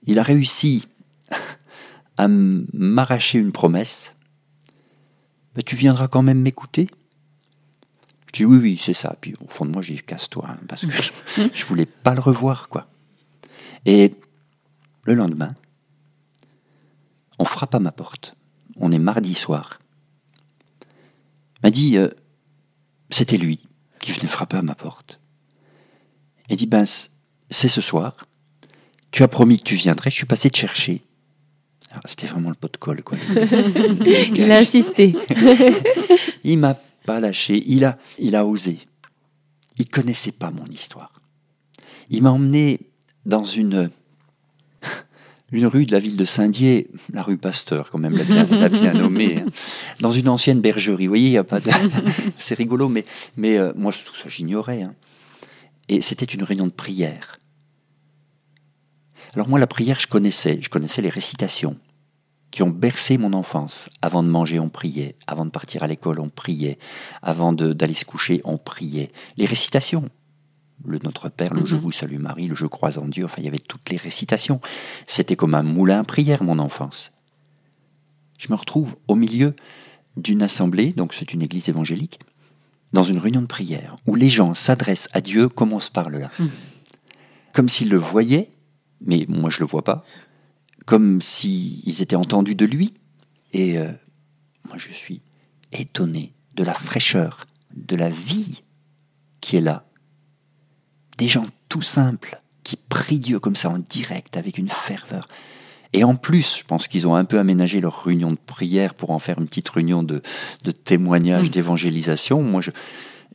il 0.03 0.19
a 0.19 0.23
réussi 0.23 0.87
à 2.19 2.29
m'arracher 2.29 3.39
une 3.39 3.53
promesse, 3.53 4.15
ben, 5.55 5.63
tu 5.63 5.77
viendras 5.77 6.09
quand 6.09 6.23
même 6.23 6.41
m'écouter? 6.41 6.89
Je 8.27 8.33
dis 8.33 8.45
oui, 8.45 8.59
oui, 8.59 8.81
c'est 8.83 8.93
ça. 8.93 9.17
Puis 9.21 9.35
au 9.41 9.49
fond 9.49 9.65
de 9.65 9.71
moi, 9.71 9.83
j'ai 9.83 9.95
dit 9.95 10.03
casse-toi, 10.03 10.47
hein, 10.49 10.59
parce 10.69 10.85
que 10.85 10.93
je, 11.37 11.49
je 11.53 11.65
voulais 11.65 11.87
pas 11.87 12.15
le 12.15 12.21
revoir, 12.21 12.69
quoi. 12.69 12.89
Et 13.87 14.15
le 15.05 15.15
lendemain, 15.15 15.55
on 17.39 17.45
frappe 17.45 17.75
à 17.75 17.81
ma 17.81 17.93
porte. 17.93 18.37
On 18.77 18.91
est 18.91 18.99
mardi 18.99 19.35
soir. 19.35 19.81
Il 21.57 21.61
m'a 21.65 21.71
dit, 21.71 21.97
euh, 21.97 22.09
c'était 23.11 23.37
lui 23.37 23.61
qui 24.05 24.13
venait 24.13 24.29
frapper 24.29 24.59
à 24.59 24.63
ma 24.63 24.75
porte. 24.75 25.19
Il 26.51 26.57
dit, 26.57 26.67
ben, 26.67 26.85
c'est 27.49 27.69
ce 27.69 27.81
soir. 27.81 28.27
Tu 29.13 29.23
as 29.23 29.29
promis 29.29 29.57
que 29.57 29.63
tu 29.63 29.77
viendrais, 29.77 30.11
je 30.11 30.17
suis 30.17 30.27
passé 30.27 30.51
te 30.51 30.59
chercher. 30.59 31.03
Ah, 31.91 32.01
c'était 32.05 32.27
vraiment 32.27 32.51
le 32.51 32.55
pot 32.55 32.71
de 32.71 32.77
colle, 32.77 33.03
quoi. 33.03 33.17
il 33.25 34.53
a 34.53 34.59
insisté. 34.59 35.17
il 36.45 36.59
m'a 36.59 36.75
pas 37.07 37.19
lâché. 37.19 37.63
Il 37.67 37.87
a, 37.87 37.99
il 38.19 38.37
a 38.37 38.45
osé. 38.45 38.79
Il 39.79 39.89
connaissait 39.89 40.33
pas 40.33 40.51
mon 40.51 40.67
histoire. 40.67 41.23
Il 42.11 42.23
m'a 42.25 42.31
emmené 42.31 42.81
dans 43.25 43.45
une, 43.45 43.89
une 45.53 45.67
rue 45.67 45.87
de 45.87 45.93
la 45.93 46.01
ville 46.01 46.17
de 46.17 46.25
Saint-Dié, 46.25 46.89
la 47.13 47.23
rue 47.23 47.37
Pasteur, 47.37 47.91
quand 47.91 47.99
même, 47.99 48.17
l'a 48.17 48.25
bien, 48.25 48.45
bien 48.69 48.95
nommée, 48.95 49.39
hein. 49.39 49.47
dans 50.01 50.11
une 50.11 50.29
ancienne 50.29 50.61
bergerie. 50.61 51.07
Vous 51.07 51.11
voyez, 51.11 51.31
y 51.31 51.39
a 51.39 51.45
pas 51.45 51.61
de... 51.61 51.71
c'est 52.39 52.55
rigolo, 52.55 52.89
mais, 52.89 53.05
mais 53.37 53.59
euh, 53.59 53.73
moi, 53.77 53.93
tout 53.93 54.17
ça, 54.17 54.29
j'ignorais. 54.29 54.83
Hein. 54.83 54.95
Et 55.89 56.01
c'était 56.01 56.25
une 56.25 56.43
réunion 56.43 56.67
de 56.67 56.73
prière. 56.73 57.39
Alors 59.35 59.49
moi, 59.49 59.59
la 59.59 59.67
prière, 59.67 59.99
je 60.01 60.07
connaissais, 60.07 60.59
je 60.63 60.71
connaissais 60.71 61.03
les 61.03 61.09
récitations 61.09 61.77
qui 62.51 62.63
ont 62.63 62.71
bercé 62.71 63.19
mon 63.19 63.33
enfance. 63.33 63.89
Avant 64.01 64.23
de 64.23 64.29
manger, 64.29 64.61
on 64.61 64.69
priait. 64.69 65.17
Avant 65.27 65.45
de 65.45 65.51
partir 65.51 65.83
à 65.83 65.89
l'école, 65.89 66.21
on 66.21 66.29
priait. 66.29 66.79
Avant 67.21 67.53
d'aller 67.53 67.95
se 67.95 68.05
coucher, 68.05 68.41
on 68.45 68.59
priait. 68.59 69.11
Les 69.37 69.47
récitations. 69.47 70.09
Le 70.85 70.99
Notre 71.03 71.29
Père, 71.29 71.55
le 71.55 71.65
Je 71.65 71.77
mhm. 71.77 71.81
vous 71.81 71.93
salue 71.93 72.19
Marie, 72.19 72.47
le 72.47 72.55
Je 72.55 72.67
crois 72.67 72.99
en 72.99 73.09
Dieu, 73.09 73.25
enfin 73.25 73.37
il 73.39 73.45
y 73.45 73.49
avait 73.49 73.59
toutes 73.59 73.91
les 73.91 73.97
récitations. 73.97 74.61
C'était 75.07 75.37
comme 75.37 75.55
un 75.55 75.63
moulin 75.63 76.01
à 76.01 76.05
prière, 76.05 76.43
mon 76.43 76.59
enfance. 76.59 77.13
Je 78.39 78.49
me 78.51 78.57
retrouve 78.57 78.97
au 79.09 79.15
milieu 79.15 79.55
d'une 80.17 80.43
assemblée, 80.43 80.93
donc 80.93 81.15
c'est 81.15 81.33
une 81.33 81.43
église 81.43 81.69
évangélique, 81.69 82.19
dans 82.93 83.05
une 83.05 83.19
réunion 83.19 83.43
de 83.43 83.47
prière, 83.47 83.97
où 84.07 84.15
les 84.15 84.31
gens 84.31 84.55
s'adressent 84.55 85.09
à 85.13 85.21
Dieu 85.21 85.49
comme 85.49 85.73
on 85.73 85.81
se 85.81 85.91
parle 85.91 86.17
là. 86.17 86.31
Mhm. 86.39 86.51
Comme 87.53 87.69
s'ils 87.69 87.91
le 87.91 87.97
voyaient, 87.97 88.51
mais 89.01 89.27
moi 89.29 89.51
je 89.51 89.61
le 89.61 89.67
vois 89.67 89.85
pas, 89.85 90.05
comme 90.87 91.21
s'ils 91.21 92.03
étaient 92.03 92.17
entendus 92.17 92.55
de 92.55 92.67
lui. 92.67 92.95
Et 93.53 93.79
euh, 93.79 93.91
moi, 94.69 94.77
je 94.79 94.93
suis 94.93 95.23
étonné 95.73 96.35
de 96.55 96.65
la 96.65 96.75
fraîcheur, 96.75 97.47
de 97.75 97.97
la 97.97 98.11
vie 98.11 98.63
qui 99.41 99.57
est 99.57 99.61
là. 99.61 99.87
Des 101.19 101.29
gens 101.29 101.47
tout 101.69 101.83
simples 101.83 102.41
qui 102.63 102.77
prient 102.77 103.19
Dieu 103.19 103.39
comme 103.39 103.57
ça 103.57 103.71
en 103.71 103.79
direct, 103.79 104.37
avec 104.37 104.59
une 104.59 104.69
ferveur. 104.69 105.29
Et 105.93 106.03
en 106.03 106.17
plus, 106.17 106.59
je 106.59 106.65
pense 106.65 106.89
qu'ils 106.89 107.07
ont 107.07 107.15
un 107.15 107.25
peu 107.25 107.39
aménagé 107.39 107.81
leur 107.81 108.05
réunion 108.05 108.33
de 108.33 108.39
prière 108.39 108.95
pour 108.95 109.11
en 109.11 109.21
faire 109.21 109.39
une 109.39 109.47
petite 109.47 109.69
réunion 109.69 110.03
de, 110.03 110.23
de 110.65 110.71
témoignage, 110.73 111.47
mmh. 111.47 111.53
d'évangélisation. 111.53 112.43
Moi, 112.43 112.63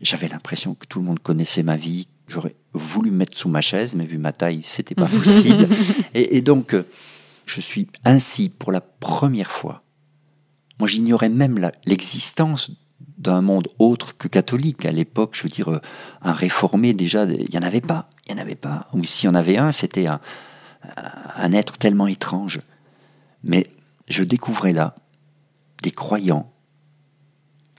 j'avais 0.01 0.27
l'impression 0.27 0.73
que 0.73 0.85
tout 0.85 0.99
le 0.99 1.05
monde 1.05 1.19
connaissait 1.19 1.63
ma 1.63 1.77
vie. 1.77 2.07
J'aurais 2.27 2.55
voulu 2.73 3.11
me 3.11 3.17
mettre 3.17 3.37
sous 3.37 3.49
ma 3.49 3.61
chaise, 3.61 3.95
mais 3.95 4.05
vu 4.05 4.17
ma 4.17 4.33
taille, 4.33 4.61
c'était 4.61 4.95
pas 4.95 5.05
possible. 5.23 5.67
et, 6.13 6.35
et 6.35 6.41
donc, 6.41 6.73
euh, 6.73 6.85
je 7.45 7.61
suis 7.61 7.87
ainsi 8.03 8.49
pour 8.49 8.71
la 8.71 8.81
première 8.81 9.51
fois 9.51 9.83
Moi, 10.79 10.87
j'ignorais 10.89 11.29
même 11.29 11.71
l'existence 11.85 12.71
d'un 13.17 13.41
monde 13.41 13.67
autre 13.79 14.17
que 14.17 14.27
catholique. 14.27 14.85
À 14.85 14.91
l'époque, 14.91 15.35
je 15.35 15.43
veux 15.43 15.49
dire, 15.49 15.81
un 16.21 16.33
réformé, 16.33 16.93
déjà, 16.93 17.25
il 17.25 17.49
n'y 17.51 17.57
en 17.57 17.63
avait 17.63 17.81
pas. 17.81 18.09
Il 18.27 18.35
n'y 18.35 18.39
en 18.39 18.43
avait 18.43 18.55
pas. 18.55 18.87
Ou 18.93 19.03
s'il 19.03 19.27
y 19.27 19.31
en 19.31 19.35
avait 19.35 19.57
un, 19.57 19.71
c'était 19.71 20.07
un, 20.07 20.19
un 21.35 21.51
être 21.51 21.77
tellement 21.77 22.07
étrange. 22.07 22.59
Mais 23.43 23.65
je 24.07 24.23
découvrais 24.23 24.73
là 24.73 24.95
des 25.83 25.91
croyants 25.91 26.51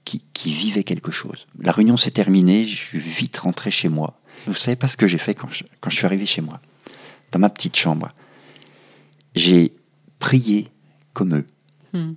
qui, 0.04 0.24
qui 0.32 0.52
vivaient 0.52 0.84
quelque 0.84 1.10
chose. 1.10 1.46
La 1.58 1.72
réunion 1.72 1.96
s'est 1.96 2.10
terminée, 2.10 2.64
je 2.64 2.76
suis 2.76 2.98
vite 2.98 3.38
rentré 3.38 3.70
chez 3.70 3.88
moi. 3.88 4.20
Vous 4.46 4.54
savez 4.54 4.76
pas 4.76 4.88
ce 4.88 4.96
que 4.96 5.06
j'ai 5.06 5.18
fait 5.18 5.34
quand 5.34 5.50
je, 5.50 5.64
quand 5.80 5.90
je 5.90 5.96
suis 5.96 6.06
arrivé 6.06 6.24
chez 6.24 6.40
moi, 6.40 6.60
dans 7.32 7.38
ma 7.38 7.50
petite 7.50 7.76
chambre. 7.76 8.08
J'ai 9.34 9.74
prié 10.18 10.68
comme 11.12 11.36
eux. 11.36 11.46
Hmm. 11.92 12.14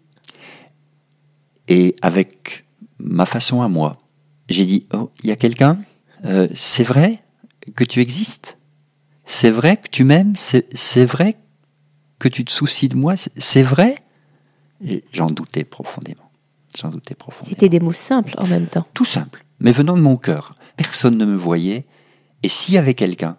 Et 1.67 1.95
avec 2.01 2.62
ma 3.03 3.25
façon 3.25 3.61
à 3.61 3.67
moi, 3.67 3.97
j'ai 4.49 4.65
dit, 4.65 4.87
oh, 4.93 5.11
il 5.23 5.29
y 5.29 5.31
a 5.33 5.35
quelqu'un 5.35 5.79
Euh, 6.25 6.47
C'est 6.55 6.83
vrai 6.85 7.21
que 7.75 7.83
tu 7.83 7.99
existes? 7.99 8.57
C'est 9.25 9.51
vrai 9.51 9.75
que 9.77 9.89
tu 9.89 10.03
m'aimes? 10.05 10.35
C'est 10.37 11.05
vrai 11.05 11.37
que 12.19 12.29
tu 12.29 12.45
te 12.45 12.51
soucies 12.51 12.87
de 12.89 12.95
moi? 12.95 13.15
C'est- 13.17 13.63
vrai? 13.63 13.95
J'en 15.11 15.29
doutais 15.29 15.63
profondément. 15.65 16.29
J'en 16.77 16.89
doutais 16.89 17.15
profondément. 17.15 17.49
C'était 17.55 17.69
des 17.69 17.79
mots 17.81 17.91
simples 17.91 18.33
en 18.37 18.47
même 18.47 18.67
temps. 18.67 18.85
Tout 18.93 19.05
simple, 19.05 19.43
mais 19.59 19.71
venant 19.73 19.95
de 19.97 20.01
mon 20.01 20.15
cœur. 20.17 20.55
Personne 20.77 21.17
ne 21.17 21.25
me 21.25 21.35
voyait. 21.35 21.85
Et 22.41 22.47
s'il 22.47 22.73
y 22.73 22.77
avait 22.77 22.93
quelqu'un, 22.95 23.37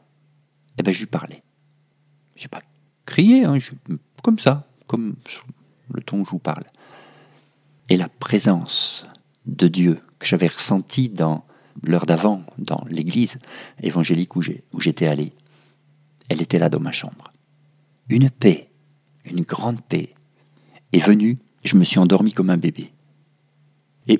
eh 0.79 0.83
ben, 0.83 0.92
je 0.92 1.00
lui 1.00 1.07
parlais. 1.07 1.42
J'ai 2.37 2.48
pas 2.48 2.62
crié, 3.07 3.44
hein, 3.44 3.59
je- 3.59 3.72
comme 4.22 4.38
ça, 4.38 4.66
comme 4.87 5.14
le 5.92 6.03
ton 6.03 6.20
où 6.20 6.24
je 6.24 6.31
vous 6.31 6.38
parle. 6.38 6.64
Et 7.90 7.96
la 7.96 8.09
présence 8.09 9.07
de 9.46 9.68
Dieu 9.68 10.00
que 10.18 10.26
j'avais 10.26 10.46
ressentie 10.46 11.09
dans 11.09 11.44
l'heure 11.83 12.07
d'avant, 12.07 12.42
dans 12.59 12.85
l'église 12.88 13.38
évangélique 13.83 14.37
où 14.37 14.42
j'étais 14.80 15.07
allé, 15.07 15.33
elle 16.28 16.42
était 16.42 16.59
là 16.59 16.68
dans 16.68 16.80
ma 16.80 16.92
chambre. 16.92 17.33
Une 18.09 18.30
paix, 18.30 18.70
une 19.24 19.42
grande 19.42 19.80
paix 19.83 20.14
est 20.92 21.04
venue, 21.04 21.38
je 21.64 21.76
me 21.76 21.85
suis 21.85 21.98
endormi 21.98 22.33
comme 22.33 22.50
un 22.50 22.57
bébé. 22.57 22.92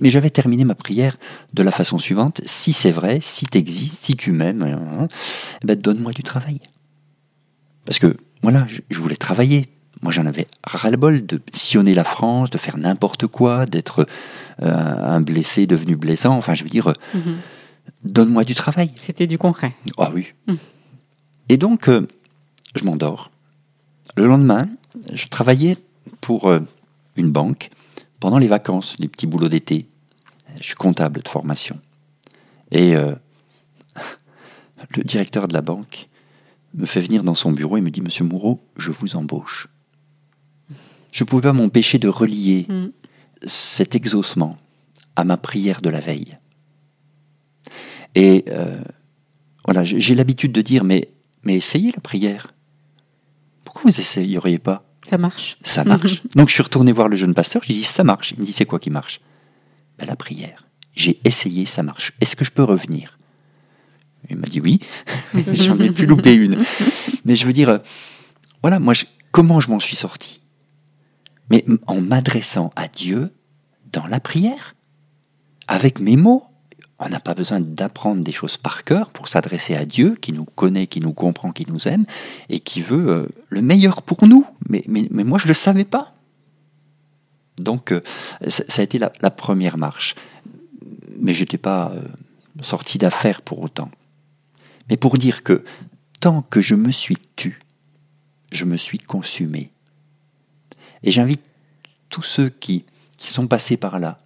Mais 0.01 0.09
j'avais 0.09 0.31
terminé 0.31 0.65
ma 0.65 0.75
prière 0.75 1.19
de 1.53 1.63
la 1.63 1.71
façon 1.71 1.99
suivante 1.99 2.41
si 2.47 2.73
c'est 2.73 2.91
vrai, 2.91 3.19
si 3.21 3.45
tu 3.45 3.59
existes, 3.59 4.03
si 4.03 4.17
tu 4.17 4.33
m'aimes, 4.33 4.63
hein, 4.63 5.09
eh 5.63 5.67
ben, 5.67 5.79
donne-moi 5.79 6.13
du 6.13 6.23
travail. 6.23 6.59
Parce 7.85 7.99
que, 7.99 8.17
voilà, 8.43 8.67
je 8.89 8.99
voulais 8.99 9.17
travailler. 9.17 9.69
Moi, 10.03 10.13
j'en 10.13 10.27
avais 10.27 10.47
ras-le-bol 10.65 11.25
de 11.25 11.41
sillonner 11.53 11.95
la 11.95 12.05
France, 12.05 12.51
de 12.51 12.59
faire 12.59 12.77
n'importe 12.77 13.27
quoi, 13.27 13.65
d'être 13.67 14.07
euh, 14.63 15.17
un 15.17 15.21
blessé 15.21 15.67
devenu 15.67 15.97
blessant. 15.97 16.37
Enfin, 16.37 16.55
je 16.55 16.65
veux 16.65 16.71
dire, 16.71 16.89
euh, 16.89 16.95
Mhm. 17.15 17.37
donne-moi 18.05 18.45
du 18.45 18.55
travail. 18.55 18.91
C'était 19.01 19.27
du 19.27 19.39
concret. 19.39 19.73
Ah 19.99 20.11
oui. 20.13 20.33
Et 21.49 21.57
donc, 21.57 21.89
euh, 21.89 22.07
je 22.75 22.85
m'endors. 22.85 23.31
Le 24.17 24.27
lendemain, 24.27 24.69
je 25.13 25.27
travaillais 25.29 25.77
pour 26.21 26.49
euh, 26.49 26.61
une 27.17 27.31
banque 27.31 27.71
pendant 28.21 28.39
les 28.39 28.49
vacances, 28.49 28.97
les 28.99 29.09
petits 29.09 29.27
boulots 29.27 29.49
d'été. 29.49 29.87
Je 30.59 30.65
suis 30.65 30.75
comptable 30.75 31.23
de 31.23 31.29
formation. 31.29 31.79
Et 32.71 32.95
le 34.97 35.05
directeur 35.05 35.49
de 35.49 35.55
la 35.55 35.63
banque 35.63 36.09
me 36.75 36.87
fait 36.87 37.01
venir 37.01 37.23
dans 37.23 37.35
son 37.35 37.53
bureau 37.53 37.77
et 37.77 37.81
me 37.81 37.91
dit 37.91 38.01
Monsieur 38.01 38.25
Moureau, 38.25 38.61
je 38.77 38.91
vous 38.91 39.17
embauche. 39.17 39.69
Je 41.15 41.23
ne 41.23 41.29
pouvais 41.29 41.43
pas 41.43 41.53
m'empêcher 41.53 41.99
de 41.99 42.09
relier 42.09 42.67
Mm. 42.69 42.87
cet 43.47 43.95
exaucement 43.95 44.57
à 45.15 45.23
ma 45.23 45.37
prière 45.37 45.81
de 45.81 45.89
la 45.89 46.01
veille. 46.01 46.37
Et 48.17 48.45
euh, 48.49 48.81
voilà, 49.65 49.85
j'ai 49.85 50.15
l'habitude 50.17 50.51
de 50.51 50.61
dire, 50.61 50.83
mais, 50.83 51.09
mais 51.45 51.55
essayez 51.55 51.93
la 51.93 52.01
prière. 52.01 52.53
Pourquoi 53.65 53.91
vous 53.93 54.01
essayeriez 54.01 54.59
pas? 54.59 54.85
Ça 55.09 55.17
marche. 55.17 55.57
Ça 55.63 55.85
marche. 55.85 56.23
Donc 56.35 56.49
je 56.49 56.55
suis 56.55 56.63
retourné 56.65 56.91
voir 56.91 57.09
le 57.09 57.15
jeune 57.17 57.33
pasteur, 57.35 57.63
j'ai 57.65 57.75
dit, 57.75 57.85
ça 57.85 58.03
marche. 58.03 58.33
Il 58.33 58.41
me 58.41 58.45
dit, 58.47 58.53
c'est 58.53 58.67
quoi 58.67 58.81
qui 58.81 58.91
marche? 58.91 59.21
Ben, 59.99 60.07
La 60.07 60.17
prière. 60.17 60.67
J'ai 60.97 61.21
essayé, 61.25 61.65
ça 61.67 61.83
marche. 61.85 62.13
Est-ce 62.21 62.35
que 62.35 62.45
je 62.45 62.51
peux 62.51 62.63
revenir? 62.65 63.19
Il 64.31 64.37
m'a 64.37 64.47
dit 64.49 64.61
oui. 64.61 64.81
J'en 65.53 65.79
ai 65.79 65.91
plus 65.91 66.07
loupé 66.07 66.35
une. 66.35 66.57
Mais 67.25 67.37
je 67.37 67.45
veux 67.47 67.53
dire, 67.53 67.69
euh, 67.69 67.79
voilà, 68.63 68.81
moi, 68.81 68.95
je- 68.95 69.05
comment 69.31 69.61
je 69.61 69.71
m'en 69.71 69.79
suis 69.81 69.97
sorti? 69.97 70.41
Mais 71.55 71.65
en 71.87 72.01
m'adressant 72.01 72.71
à 72.75 72.89
Dieu 72.89 73.33
dans 73.93 74.07
la 74.09 74.19
prière, 74.19 74.75
avec 75.69 76.01
mes 76.01 76.17
mots. 76.17 76.45
On 76.99 77.09
n'a 77.09 77.21
pas 77.21 77.35
besoin 77.35 77.61
d'apprendre 77.61 78.23
des 78.23 78.33
choses 78.33 78.57
par 78.57 78.85
cœur 78.85 79.11
pour 79.11 79.29
s'adresser 79.29 79.75
à 79.75 79.85
Dieu 79.85 80.17
qui 80.21 80.33
nous 80.33 80.45
connaît, 80.45 80.87
qui 80.87 81.01
nous 81.01 81.13
comprend, 81.13 81.53
qui 81.53 81.67
nous 81.69 81.89
aime 81.89 82.05
et 82.49 82.61
qui 82.61 82.83
veut 82.83 83.09
euh, 83.09 83.29
le 83.49 83.63
meilleur 83.63 84.03
pour 84.03 84.27
nous. 84.27 84.47
Mais, 84.69 84.85
moi, 84.89 85.39
je 85.39 85.45
ne 85.45 85.49
le 85.49 85.55
savais 85.55 85.85
pas. 85.85 86.15
Donc, 87.59 87.93
euh, 87.93 88.01
ça, 88.49 88.81
a 88.81 88.83
été 88.83 88.99
la, 88.99 89.31
première 89.31 89.77
marche. 89.77 90.15
Mais 91.19 91.35
je 91.35 91.41
n'étais 91.41 91.59
pas 91.59 91.93
euh, 91.95 92.03
sorti 92.63 92.99
d'affaire 92.99 93.43
pour 93.43 93.61
autant. 93.61 93.91
Mais 94.89 94.97
pour 94.97 95.19
dire 95.19 95.43
que 95.43 95.65
tant 96.21 96.43
que 96.43 96.61
je 96.61 96.75
me 96.75 96.93
suis 96.93 97.19
tu, 97.37 97.61
je 98.53 98.65
me 98.65 98.77
suis 98.77 98.99
consumé. 98.99 99.74
Et 101.05 101.11
j'invite 101.11 101.43
tous 102.09 102.23
ceux 102.23 102.49
qui, 102.49 102.85
qui 103.17 103.33
sont 103.33 103.47
passés 103.47 103.77
par 103.77 104.01
là 104.01 104.19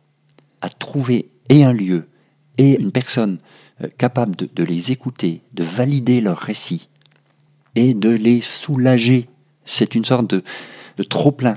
à 0.61 0.71
trouver 0.71 1.31
et 1.51 1.65
un 1.65 1.73
lieu 1.73 2.09
et 2.57 2.81
une 2.81 2.93
personne 2.93 3.39
euh, 3.83 3.89
capable 3.99 4.35
de, 4.35 4.49
de 4.53 4.65
les 4.65 4.91
écouter, 4.91 5.43
de 5.53 5.65
valider 5.65 6.21
leur 6.21 6.39
récit 6.39 6.89
et 7.75 7.95
de 7.95 8.11
les 8.11 8.41
soulager. 8.41 9.29
C'est 9.65 9.95
une 9.95 10.05
sorte 10.05 10.31
de, 10.31 10.43
de 10.97 11.03
trop-plein 11.03 11.57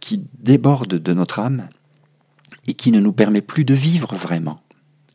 qui 0.00 0.24
déborde 0.38 0.94
de 0.94 1.12
notre 1.12 1.40
âme 1.40 1.68
et 2.66 2.74
qui 2.74 2.92
ne 2.92 3.00
nous 3.00 3.12
permet 3.12 3.42
plus 3.42 3.64
de 3.64 3.74
vivre 3.74 4.14
vraiment. 4.14 4.60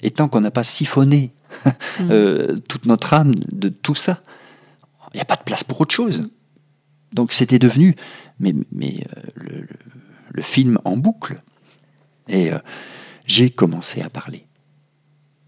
Et 0.02 0.12
tant 0.12 0.28
qu'on 0.28 0.42
n'a 0.42 0.52
pas 0.52 0.64
siphonné 0.64 1.32
euh, 2.02 2.58
toute 2.68 2.86
notre 2.86 3.14
âme 3.14 3.34
de 3.52 3.70
tout 3.70 3.96
ça, 3.96 4.22
il 5.14 5.18
n'y 5.18 5.22
a 5.22 5.26
pas 5.26 5.36
de 5.36 5.44
place 5.44 5.64
pour 5.64 5.80
autre 5.82 5.94
chose. 5.94 6.30
Donc 7.14 7.32
c'était 7.32 7.60
devenu 7.60 7.96
mais, 8.40 8.54
mais, 8.72 9.06
euh, 9.42 9.66
le, 10.32 10.42
film 10.42 10.80
en 10.84 10.98
boucle. 10.98 11.40
Et 12.28 12.52
euh, 12.52 12.60
j'ai 13.26 13.50
commencé 13.50 14.02
à 14.02 14.10
parler. 14.10 14.46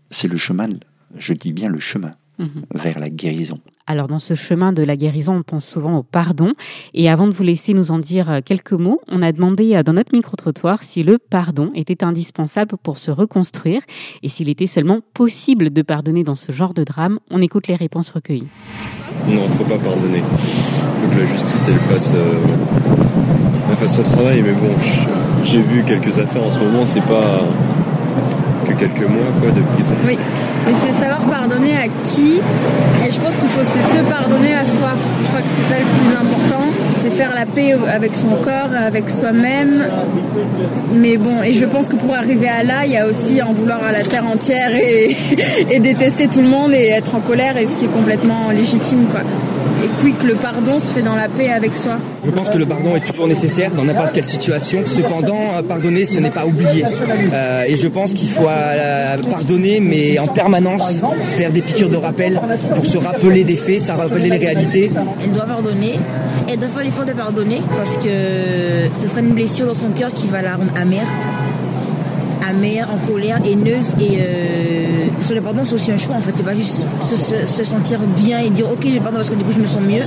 C'est 0.10 0.28
le 0.28 0.38
chemin, 0.38 0.69
je 1.15 1.34
dis 1.34 1.51
bien 1.51 1.69
le 1.69 1.80
chemin, 1.80 2.15
Mhm. 2.37 2.65
vers 2.73 2.99
la 2.99 3.09
guérison. 3.09 3.57
Alors 3.87 4.07
dans 4.07 4.19
ce 4.19 4.33
chemin 4.33 4.73
de 4.73 4.81
la 4.81 4.97
guérison, 4.97 5.35
on 5.35 5.43
pense 5.43 5.65
souvent 5.65 5.97
au 5.97 6.03
pardon. 6.03 6.53
Et 6.93 7.09
avant 7.09 7.27
de 7.27 7.31
vous 7.31 7.43
laisser 7.43 7.73
nous 7.73 7.91
en 7.91 7.99
dire 7.99 8.31
euh, 8.31 8.39
quelques 8.43 8.73
mots, 8.73 8.99
on 9.07 9.21
a 9.21 9.31
demandé 9.31 9.75
euh, 9.75 9.83
dans 9.83 9.93
notre 9.93 10.13
micro-trottoir 10.15 10.81
si 10.81 11.03
le 11.03 11.19
pardon 11.19 11.71
était 11.75 12.03
indispensable 12.03 12.77
pour 12.81 12.97
se 12.97 13.11
reconstruire 13.11 13.81
et 14.23 14.27
s'il 14.27 14.49
était 14.49 14.65
seulement 14.65 15.01
possible 15.13 15.69
de 15.71 15.81
pardonner 15.83 16.23
dans 16.23 16.35
ce 16.35 16.51
genre 16.51 16.73
de 16.73 16.83
drame. 16.83 17.19
On 17.29 17.41
écoute 17.41 17.67
les 17.67 17.75
réponses 17.75 18.09
recueillies. 18.09 18.47
Non, 19.29 19.47
faut 19.49 19.63
pas 19.65 19.77
pardonner. 19.77 20.21
Faut 20.21 21.15
que 21.15 21.19
la 21.19 21.25
justice 21.27 21.67
elle 21.69 21.77
fasse, 21.77 22.15
euh, 22.15 22.33
elle 23.69 23.77
fasse 23.77 23.95
son 23.95 24.03
travail. 24.03 24.41
Mais 24.41 24.53
bon, 24.53 24.73
j'ai 25.43 25.61
vu 25.61 25.83
quelques 25.83 26.17
affaires 26.17 26.43
en 26.43 26.51
ce 26.51 26.59
moment, 26.59 26.85
c'est 26.87 27.05
pas 27.05 27.43
quelques 28.77 29.07
mois 29.07 29.31
quoi 29.41 29.51
de 29.51 29.61
prison. 29.73 29.93
Oui, 30.05 30.17
mais 30.65 30.73
c'est 30.81 30.93
savoir 30.93 31.19
pardonner 31.19 31.73
à 31.73 31.88
qui. 32.03 32.41
Et 33.05 33.11
je 33.11 33.19
pense 33.19 33.35
qu'il 33.38 33.49
faut 33.49 33.63
se 33.63 34.03
pardonner 34.09 34.53
à 34.53 34.65
soi. 34.65 34.89
Je 35.21 35.27
crois 35.27 35.41
que 35.41 35.47
c'est 35.55 35.73
ça 35.73 35.79
le 35.79 35.85
plus 35.85 36.15
important. 36.15 36.65
C'est 37.01 37.11
faire 37.11 37.35
la 37.35 37.45
paix 37.45 37.73
avec 37.73 38.15
son 38.15 38.29
corps, 38.43 38.73
avec 38.75 39.09
soi-même. 39.09 39.85
Mais 40.93 41.17
bon, 41.17 41.43
et 41.43 41.53
je 41.53 41.65
pense 41.65 41.89
que 41.89 41.95
pour 41.95 42.13
arriver 42.13 42.47
à 42.47 42.63
là, 42.63 42.85
il 42.85 42.91
y 42.91 42.97
a 42.97 43.07
aussi 43.07 43.41
en 43.41 43.53
vouloir 43.53 43.83
à 43.83 43.91
la 43.91 44.01
terre 44.01 44.25
entière 44.25 44.75
et, 44.75 45.15
et 45.71 45.79
détester 45.79 46.27
tout 46.27 46.41
le 46.41 46.47
monde 46.47 46.71
et 46.73 46.88
être 46.88 47.15
en 47.15 47.19
colère, 47.19 47.57
et 47.57 47.67
ce 47.67 47.77
qui 47.77 47.85
est 47.85 47.93
complètement 47.93 48.49
légitime, 48.51 49.05
quoi. 49.11 49.21
Et 49.85 49.89
puis 50.01 50.13
que 50.13 50.25
le 50.25 50.33
pardon 50.33 50.79
se 50.79 50.91
fait 50.91 51.03
dans 51.03 51.13
la 51.13 51.27
paix 51.27 51.51
avec 51.51 51.75
soi. 51.75 51.99
Je 52.25 52.31
pense 52.31 52.49
que 52.49 52.57
le 52.57 52.65
pardon 52.65 52.95
est 52.95 53.01
toujours 53.01 53.27
nécessaire 53.27 53.71
dans 53.71 53.83
n'importe 53.83 54.13
quelle 54.13 54.25
situation. 54.25 54.79
Cependant, 54.87 55.37
euh, 55.53 55.61
pardonner, 55.61 56.05
ce 56.05 56.19
n'est 56.19 56.31
pas 56.31 56.47
oublier. 56.47 56.83
Euh, 57.31 57.65
et 57.67 57.75
je 57.75 57.87
pense 57.87 58.15
qu'il 58.15 58.29
faut 58.29 58.47
euh, 58.47 59.17
pardonner, 59.29 59.79
mais 59.79 60.17
en 60.17 60.25
permanence 60.25 61.03
faire 61.35 61.51
des 61.51 61.61
piqûres 61.61 61.91
de 61.91 61.97
rappel 61.97 62.41
pour 62.73 62.83
se 62.83 62.97
rappeler 62.97 63.43
des 63.43 63.57
faits, 63.57 63.79
ça 63.79 63.93
rappeler 63.93 64.27
les 64.27 64.37
réalités. 64.37 64.89
Elle 65.23 65.33
doit 65.33 65.45
pardonner. 65.45 65.99
Elle 66.51 66.57
doit 66.57 66.69
faire 66.69 66.83
l'effort 66.83 67.05
de 67.05 67.13
pardonner 67.13 67.61
parce 67.77 67.97
que 67.97 68.09
ce 68.91 69.07
sera 69.07 69.21
une 69.21 69.33
blessure 69.33 69.67
dans 69.67 69.75
son 69.75 69.89
cœur 69.89 70.11
qui 70.11 70.25
va 70.25 70.41
la 70.41 70.55
rendre 70.55 70.73
amère. 70.81 71.05
Amère, 72.49 72.89
en 72.93 72.97
colère, 73.12 73.38
haineuse. 73.45 73.86
Et 73.99 74.17
euh, 74.19 74.86
sur 75.21 75.36
le 75.36 75.41
pardon, 75.41 75.62
c'est 75.65 75.75
aussi 75.75 75.91
un 75.91 75.97
choix 75.97 76.15
en 76.15 76.21
fait. 76.21 76.31
C'est 76.36 76.43
pas 76.43 76.53
juste 76.53 76.88
se, 77.01 77.15
se- 77.15 77.45
se 77.45 77.63
sentir 77.63 77.99
bien 78.17 78.39
et 78.39 78.49
dire 78.49 78.69
ok, 78.71 78.84
je 78.86 78.95
pardonne 78.99 79.15
parce 79.15 79.29
que 79.29 79.36
du 79.36 79.43
coup 79.43 79.51
je 79.53 79.60
me 79.62 79.67
sens 79.67 79.81
mieux. 79.81 80.03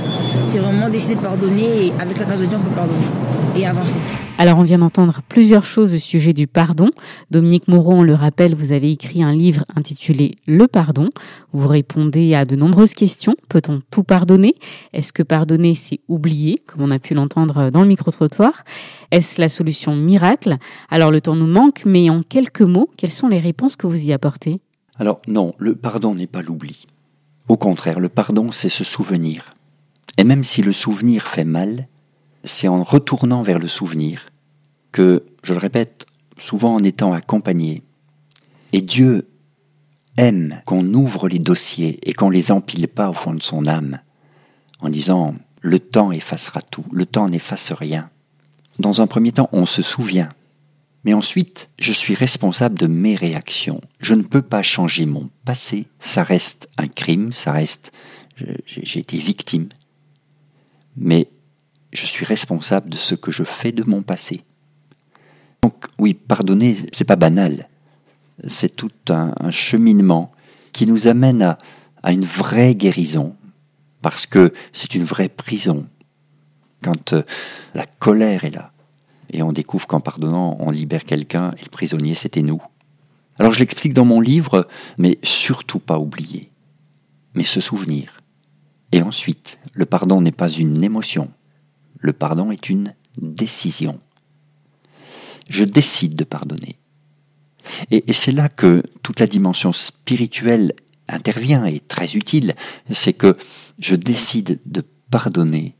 C'est 0.49 0.59
vraiment 0.59 0.89
décider 0.89 1.15
de 1.15 1.21
pardonner 1.21 1.85
et 1.87 1.93
avec 1.99 2.17
la 2.19 2.25
grâce 2.25 2.39
de 2.41 2.45
Dieu, 2.45 2.57
on 2.59 2.63
peut 2.69 2.75
pardonner 2.75 2.97
et 3.57 3.65
avancer. 3.65 3.99
Alors, 4.41 4.57
on 4.57 4.63
vient 4.63 4.77
d'entendre 4.77 5.19
plusieurs 5.27 5.65
choses 5.65 5.93
au 5.93 5.97
sujet 5.97 6.31
du 6.31 6.47
pardon. 6.47 6.91
Dominique 7.29 7.67
Moreau, 7.67 7.95
on 7.95 8.03
le 8.03 8.13
rappelle, 8.13 8.55
vous 8.55 8.71
avez 8.71 8.89
écrit 8.89 9.21
un 9.21 9.33
livre 9.33 9.65
intitulé 9.75 10.35
Le 10.47 10.65
pardon. 10.69 11.09
Vous 11.51 11.67
répondez 11.67 12.33
à 12.35 12.45
de 12.45 12.55
nombreuses 12.55 12.93
questions. 12.93 13.35
Peut-on 13.49 13.81
tout 13.91 14.03
pardonner? 14.03 14.55
Est-ce 14.93 15.11
que 15.11 15.23
pardonner, 15.23 15.75
c'est 15.75 15.99
oublier, 16.07 16.63
comme 16.65 16.83
on 16.83 16.89
a 16.89 16.99
pu 16.99 17.15
l'entendre 17.15 17.69
dans 17.69 17.81
le 17.81 17.89
micro-trottoir? 17.89 18.63
Est-ce 19.11 19.41
la 19.41 19.49
solution 19.49 19.93
miracle? 19.93 20.55
Alors, 20.89 21.11
le 21.11 21.19
temps 21.19 21.35
nous 21.35 21.45
manque, 21.45 21.81
mais 21.85 22.09
en 22.09 22.23
quelques 22.23 22.61
mots, 22.61 22.89
quelles 22.95 23.11
sont 23.11 23.27
les 23.27 23.39
réponses 23.39 23.75
que 23.75 23.87
vous 23.87 24.07
y 24.07 24.13
apportez? 24.13 24.61
Alors, 24.97 25.21
non, 25.27 25.51
le 25.57 25.75
pardon 25.75 26.15
n'est 26.15 26.27
pas 26.27 26.43
l'oubli. 26.43 26.85
Au 27.49 27.57
contraire, 27.57 27.99
le 27.99 28.07
pardon, 28.07 28.53
c'est 28.53 28.69
se 28.69 28.85
souvenir. 28.85 29.53
Et 30.17 30.23
même 30.23 30.45
si 30.45 30.61
le 30.61 30.71
souvenir 30.71 31.27
fait 31.27 31.43
mal, 31.43 31.89
c'est 32.43 32.67
en 32.67 32.83
retournant 32.83 33.43
vers 33.43 33.59
le 33.59 33.67
souvenir 33.67 34.29
que, 34.91 35.25
je 35.43 35.53
le 35.53 35.59
répète, 35.59 36.05
souvent 36.37 36.75
en 36.75 36.83
étant 36.83 37.13
accompagné, 37.13 37.83
et 38.73 38.81
Dieu 38.81 39.27
aime 40.17 40.61
qu'on 40.65 40.85
ouvre 40.93 41.27
les 41.27 41.39
dossiers 41.39 41.99
et 42.03 42.13
qu'on 42.13 42.29
les 42.29 42.51
empile 42.51 42.87
pas 42.87 43.09
au 43.09 43.13
fond 43.13 43.33
de 43.33 43.41
son 43.41 43.67
âme, 43.67 43.99
en 44.81 44.89
disant 44.89 45.35
le 45.61 45.79
temps 45.79 46.11
effacera 46.11 46.61
tout, 46.61 46.85
le 46.91 47.05
temps 47.05 47.29
n'efface 47.29 47.71
rien. 47.71 48.09
Dans 48.79 49.01
un 49.01 49.07
premier 49.07 49.31
temps, 49.31 49.49
on 49.51 49.65
se 49.65 49.81
souvient, 49.81 50.29
mais 51.03 51.13
ensuite, 51.13 51.69
je 51.79 51.91
suis 51.91 52.15
responsable 52.15 52.77
de 52.77 52.87
mes 52.87 53.15
réactions. 53.15 53.81
Je 53.99 54.13
ne 54.13 54.23
peux 54.23 54.41
pas 54.41 54.61
changer 54.61 55.05
mon 55.05 55.29
passé, 55.45 55.87
ça 55.99 56.23
reste 56.23 56.69
un 56.77 56.87
crime, 56.87 57.31
ça 57.31 57.51
reste 57.51 57.91
j'ai 58.65 58.99
été 58.99 59.17
victime, 59.17 59.67
mais 60.95 61.29
je 61.91 62.05
suis 62.05 62.25
responsable 62.25 62.89
de 62.89 62.95
ce 62.95 63.15
que 63.15 63.31
je 63.31 63.43
fais 63.43 63.71
de 63.71 63.83
mon 63.83 64.01
passé. 64.01 64.43
Donc 65.61 65.87
oui, 65.97 66.13
pardonner, 66.13 66.75
c'est 66.93 67.05
pas 67.05 67.15
banal. 67.15 67.67
C'est 68.47 68.75
tout 68.75 68.91
un, 69.09 69.33
cheminement 69.51 70.31
qui 70.71 70.85
nous 70.85 71.07
amène 71.07 71.57
à, 72.03 72.11
une 72.11 72.23
vraie 72.23 72.75
guérison, 72.75 73.35
parce 74.01 74.25
que 74.25 74.53
c'est 74.71 74.95
une 74.95 75.03
vraie 75.03 75.29
prison. 75.29 75.87
Quand 76.81 77.11
euh, 77.11 77.23
la 77.73 77.85
colère 77.85 78.45
est 78.45 78.51
là, 78.51 78.71
et 79.31 79.43
on 79.43 79.51
découvre 79.51 79.85
qu'en 79.85 79.99
pardonnant, 79.99 80.55
on 80.59 80.71
libère 80.71 81.03
quelqu'un, 81.03 81.51
et 81.57 81.63
le 81.63 81.69
prisonnier, 81.69 82.13
c'était 82.13 82.41
nous. 82.41 82.61
Alors 83.37 83.51
je 83.51 83.59
l'explique 83.59 83.93
dans 83.93 84.05
mon 84.05 84.21
livre, 84.21 84.67
mais 84.97 85.19
surtout 85.23 85.79
pas 85.79 85.99
oublier, 85.99 86.51
mais 87.35 87.43
se 87.43 87.59
souvenir. 87.59 88.21
Et 88.93 89.01
ensuite, 89.01 89.59
le 89.73 89.85
pardon 89.85 90.21
n'est 90.21 90.31
pas 90.31 90.49
une 90.49 90.83
émotion, 90.83 91.29
le 91.99 92.13
pardon 92.13 92.51
est 92.51 92.69
une 92.69 92.93
décision. 93.21 93.99
Je 95.49 95.63
décide 95.63 96.15
de 96.15 96.23
pardonner. 96.23 96.77
Et, 97.91 98.13
c'est 98.13 98.31
là 98.31 98.49
que 98.49 98.83
toute 99.03 99.19
la 99.19 99.27
dimension 99.27 99.73
spirituelle 99.73 100.73
intervient 101.07 101.65
et 101.65 101.75
est 101.75 101.87
très 101.87 102.15
utile, 102.15 102.55
c'est 102.91 103.13
que 103.13 103.37
je 103.79 103.95
décide 103.95 104.59
de 104.65 104.83
pardonner 105.11 105.75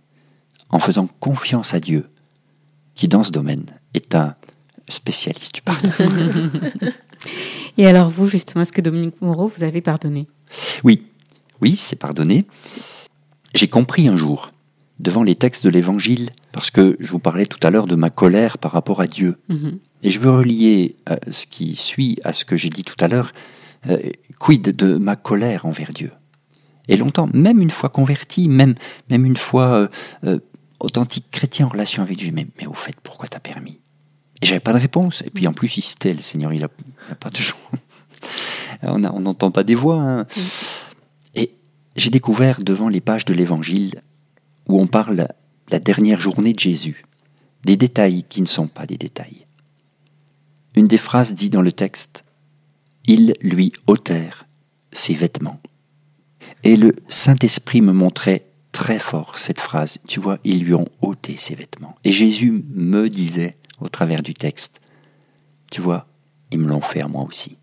en 0.70 0.80
faisant 0.80 1.08
confiance 1.20 1.74
à 1.74 1.80
Dieu, 1.80 2.08
qui 2.96 3.08
dans 3.08 3.24
ce 3.24 3.32
domaine 3.32 3.66
est 3.94 4.14
un 4.16 4.36
spécialiste 4.88 5.56
du 5.56 5.62
pardon. 5.62 5.90
et 7.78 7.88
alors 7.88 8.10
vous, 8.10 8.28
justement, 8.28 8.62
est-ce 8.62 8.74
que 8.74 8.82
Dominique 8.82 9.22
Moreau, 9.22 9.48
vous 9.48 9.64
avez 9.64 9.82
pardonné? 9.82 10.28
Oui, 10.84 11.08
oui, 11.62 11.76
c'est 11.76 11.96
pardonné. 11.96 12.46
J'ai 13.54 13.68
compris 13.68 14.08
un 14.08 14.18
jour 14.18 14.52
devant 15.00 15.24
les 15.24 15.36
textes 15.36 15.64
de 15.64 15.70
l'Évangile, 15.70 16.30
parce 16.52 16.72
que 16.72 16.98
je 17.00 17.12
vous 17.12 17.20
parlais 17.20 17.46
tout 17.46 17.60
à 17.64 17.70
l'heure 17.70 17.88
de 17.88 17.96
ma 17.96 18.10
colère 18.10 18.58
par 18.58 18.72
rapport 18.72 19.02
à 19.02 19.08
Dieu. 19.08 19.38
Mhm. 19.48 19.80
Et 20.04 20.12
je 20.12 20.20
veux 20.20 20.32
relier 20.32 20.96
euh, 21.10 21.16
ce 21.32 21.46
qui 21.46 21.76
suit 21.76 22.18
à 22.24 22.34
ce 22.34 22.46
que 22.46 22.58
j'ai 22.58 22.70
dit 22.70 22.84
tout 22.84 22.96
à 23.00 23.08
l'heure, 23.08 23.32
euh, 23.88 23.98
quid 24.40 24.76
de 24.76 24.98
ma 24.98 25.16
colère 25.16 25.66
envers 25.66 25.92
Dieu. 25.94 26.12
Et 26.88 26.98
longtemps, 26.98 27.30
même 27.34 27.62
une 27.62 27.72
fois 27.72 27.90
converti, 27.90 28.50
même, 28.50 28.76
même 29.10 29.26
une 29.26 29.38
fois 29.38 29.90
euh, 30.24 30.40
authentique 30.80 31.30
chrétien 31.32 31.68
en 31.68 31.70
relation 31.70 32.02
avec 32.02 32.18
Dieu, 32.18 32.32
mais, 32.34 32.48
mais 32.60 32.68
au 32.68 32.74
fait, 32.74 32.96
pourquoi 33.04 33.28
t'as 33.28 33.40
permis? 33.40 33.80
Et 34.42 34.46
j'avais 34.46 34.60
pas 34.60 34.74
de 34.74 34.80
réponse. 34.80 35.22
Et 35.26 35.30
puis 35.30 35.48
en 35.48 35.54
plus, 35.54 35.78
il 35.78 35.82
c'était 35.82 36.14
le 36.14 36.22
Seigneur, 36.22 36.54
il 36.54 36.64
a, 36.64 36.70
pas 37.20 37.30
toujours... 37.30 37.72
on 38.84 39.00
n'entend 39.00 39.52
pas 39.52 39.64
des 39.64 39.76
voix. 39.76 40.02
Hein. 40.02 40.26
Et 41.36 41.52
j'ai 41.96 42.10
découvert 42.10 42.64
devant 42.64 42.90
les 42.90 43.02
pages 43.02 43.26
de 43.26 43.34
l'Évangile 43.34 44.02
où 44.70 44.80
on 44.80 44.88
parle 44.88 45.28
la 45.70 45.80
dernière 45.80 46.22
journée 46.22 46.54
de 46.54 46.60
Jésus, 46.60 47.04
des 47.66 47.76
détails 47.76 48.24
qui 48.24 48.42
ne 48.42 48.48
sont 48.48 48.68
pas 48.68 48.86
des 48.86 48.98
détails. 48.98 49.46
Une 50.76 50.88
des 50.88 50.98
phrases 50.98 51.34
dit 51.34 51.50
dans 51.50 51.62
le 51.62 51.74
texte 51.74 52.24
Ils 53.06 53.34
lui 53.42 53.74
ôtèrent 53.88 54.46
ses 54.92 55.16
vêtements. 55.16 55.60
Et 56.64 56.76
le 56.76 56.94
Saint-Esprit 57.10 57.82
me 57.82 57.92
montrait 57.92 58.46
très 58.72 59.00
fort 59.00 59.40
cette 59.40 59.60
phrase. 59.60 59.98
Tu 60.08 60.20
vois, 60.20 60.40
ils 60.44 60.64
lui 60.64 60.74
ont 60.74 60.88
ôté 61.02 61.36
ses 61.36 61.56
vêtements. 61.56 61.96
Et 62.04 62.12
Jésus 62.12 62.64
me 62.74 63.10
disait 63.10 63.58
au 63.82 63.90
travers 63.90 64.24
du 64.24 64.34
texte 64.34 64.80
Tu 65.72 65.82
vois, 65.82 66.08
ils 66.52 66.60
me 66.60 66.68
l'ont 66.68 66.82
fait 66.82 67.06
moi 67.08 67.24
aussi. 67.24 67.58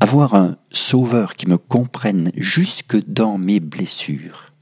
Avoir 0.00 0.34
un 0.34 0.56
sauveur 0.70 1.34
qui 1.34 1.48
me 1.48 1.56
comprenne 1.56 2.30
jusque 2.36 3.02
dans 3.08 3.38
mes 3.38 3.60
blessures, 3.60 4.52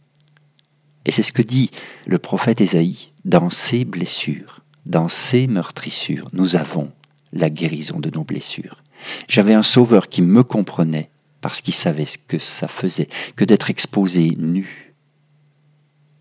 et 1.05 1.11
c'est 1.11 1.23
ce 1.23 1.33
que 1.33 1.43
dit 1.43 1.71
le 2.07 2.19
prophète 2.19 2.61
Ésaïe. 2.61 3.11
Dans 3.25 3.51
ses 3.51 3.85
blessures, 3.85 4.61
dans 4.87 5.09
ses 5.09 5.47
meurtrissures, 5.47 6.29
nous 6.33 6.57
avons 6.57 6.91
la 7.33 7.51
guérison 7.51 8.01
de 8.01 8.11
nos 8.11 8.25
blessures. 8.25 8.83
J'avais 9.29 9.55
un 9.55 9.63
sauveur 9.63 10.07
qui 10.07 10.23
me 10.23 10.43
comprenait 10.43 11.11
parce 11.41 11.61
qu'il 11.61 11.75
savait 11.75 12.07
ce 12.07 12.19
que 12.19 12.39
ça 12.39 12.69
faisait 12.69 13.09
que 13.37 13.45
d'être 13.45 13.71
exposé 13.71 14.31
nu. 14.39 14.95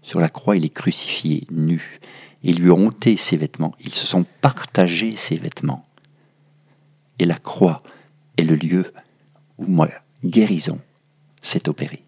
Sur 0.01 0.19
la 0.19 0.29
croix, 0.29 0.57
il 0.57 0.65
est 0.65 0.73
crucifié 0.73 1.47
nu. 1.49 1.99
Ils 2.43 2.59
lui 2.59 2.71
ont 2.71 2.87
ôté 2.87 3.15
ses 3.15 3.37
vêtements. 3.37 3.73
Ils 3.79 3.93
se 3.93 4.05
sont 4.05 4.25
partagés 4.41 5.15
ses 5.15 5.37
vêtements. 5.37 5.85
Et 7.19 7.25
la 7.25 7.37
croix 7.37 7.83
est 8.37 8.43
le 8.43 8.55
lieu 8.55 8.91
où 9.57 9.65
moi, 9.65 9.87
guérison 10.25 10.79
s'est 11.41 11.69
opérée. 11.69 12.03